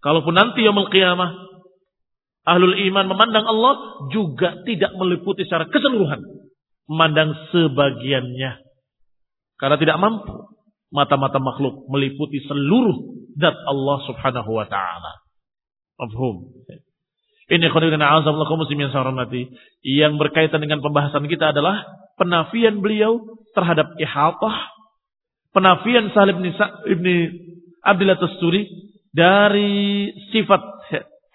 [0.00, 1.30] Kalaupun nanti yaumul qiyamah,
[2.48, 6.20] ahlul iman memandang Allah juga tidak meliputi secara keseluruhan.
[6.88, 8.52] Memandang sebagiannya.
[9.60, 10.50] Karena tidak mampu
[10.90, 12.96] mata-mata makhluk meliputi seluruh
[13.38, 15.12] zat Allah Subhanahu wa taala.
[16.00, 16.48] Mafhum.
[17.50, 18.08] Ini khonirina
[18.46, 19.50] kaum muslimin yang.
[19.82, 21.82] Yang berkaitan dengan pembahasan kita adalah
[22.14, 23.20] penafian beliau
[23.52, 24.70] terhadap ihatah.
[25.50, 26.40] Penafian Salim
[26.86, 27.06] ibn
[27.82, 30.62] Abdullah Tasturi dari sifat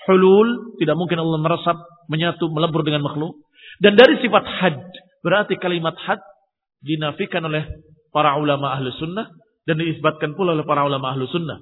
[0.08, 0.78] hulul.
[0.80, 1.78] Tidak mungkin Allah meresap,
[2.12, 3.46] menyatu, melebur dengan makhluk.
[3.80, 4.80] Dan dari sifat had.
[5.26, 6.22] Berarti kalimat had
[6.86, 7.66] dinafikan oleh
[8.14, 9.26] para ulama ahli sunnah
[9.66, 11.60] dan diisbatkan pula oleh para ulama ahlu sunnah.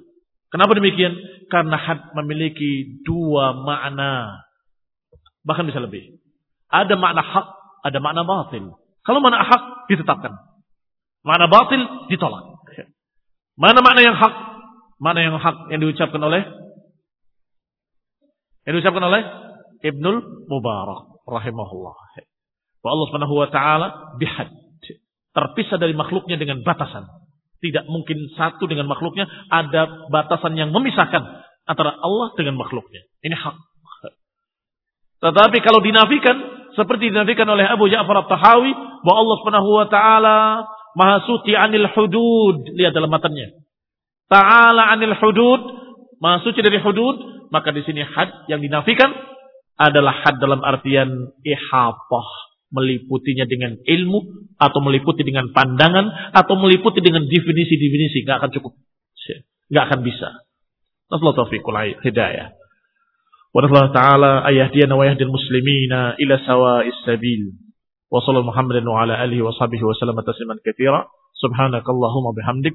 [0.52, 1.16] Kenapa demikian?
[1.50, 4.44] Karena had memiliki dua makna.
[5.42, 6.20] Bahkan bisa lebih.
[6.70, 7.46] Ada makna hak,
[7.90, 8.70] ada makna batil.
[9.02, 10.32] Kalau makna hak ditetapkan.
[11.24, 12.54] Makna batil ditolak.
[13.54, 14.53] Mana makna yang hak?
[14.98, 16.42] Mana yang hak yang diucapkan oleh
[18.64, 19.22] yang diucapkan oleh
[19.84, 21.96] Ibnul Mubarak rahimahullah.
[22.84, 24.48] Wa Allah Subhanahu wa taala bihad.
[25.34, 27.10] Terpisah dari makhluknya dengan batasan.
[27.58, 29.26] Tidak mungkin satu dengan makhluknya.
[29.50, 31.22] Ada batasan yang memisahkan
[31.66, 33.02] antara Allah dengan makhluknya.
[33.24, 33.56] Ini hak.
[35.24, 36.36] Tetapi kalau dinafikan,
[36.76, 40.38] seperti dinafikan oleh Abu Ja'far al-Tahawi, bahwa Allah subhanahu wa ta'ala
[40.92, 42.68] maha suci anil hudud.
[42.76, 43.63] Lihat dalam matanya.
[44.28, 45.60] Ta'ala anil hudud,
[46.18, 49.12] maha suci dari hudud, maka di sini had yang dinafikan
[49.76, 52.28] adalah had dalam artian ihapah
[52.74, 58.26] meliputinya dengan ilmu atau meliputi dengan pandangan atau meliputi dengan definisi-definisi.
[58.26, 58.72] Nggak akan cukup.
[59.70, 60.28] Nggak akan bisa.
[61.10, 62.54] Nasallahu taufiqul hidayah.
[63.54, 67.54] Wa nasallahu ta'ala ayahdiyana wa yahdil muslimina ila sawa'is sabil.
[68.10, 71.06] Wa sallallahu muhammadin wa ala alihi wa sahbihi wa sallam tasliman katsira
[71.38, 72.74] subhanakallahumma bihamdik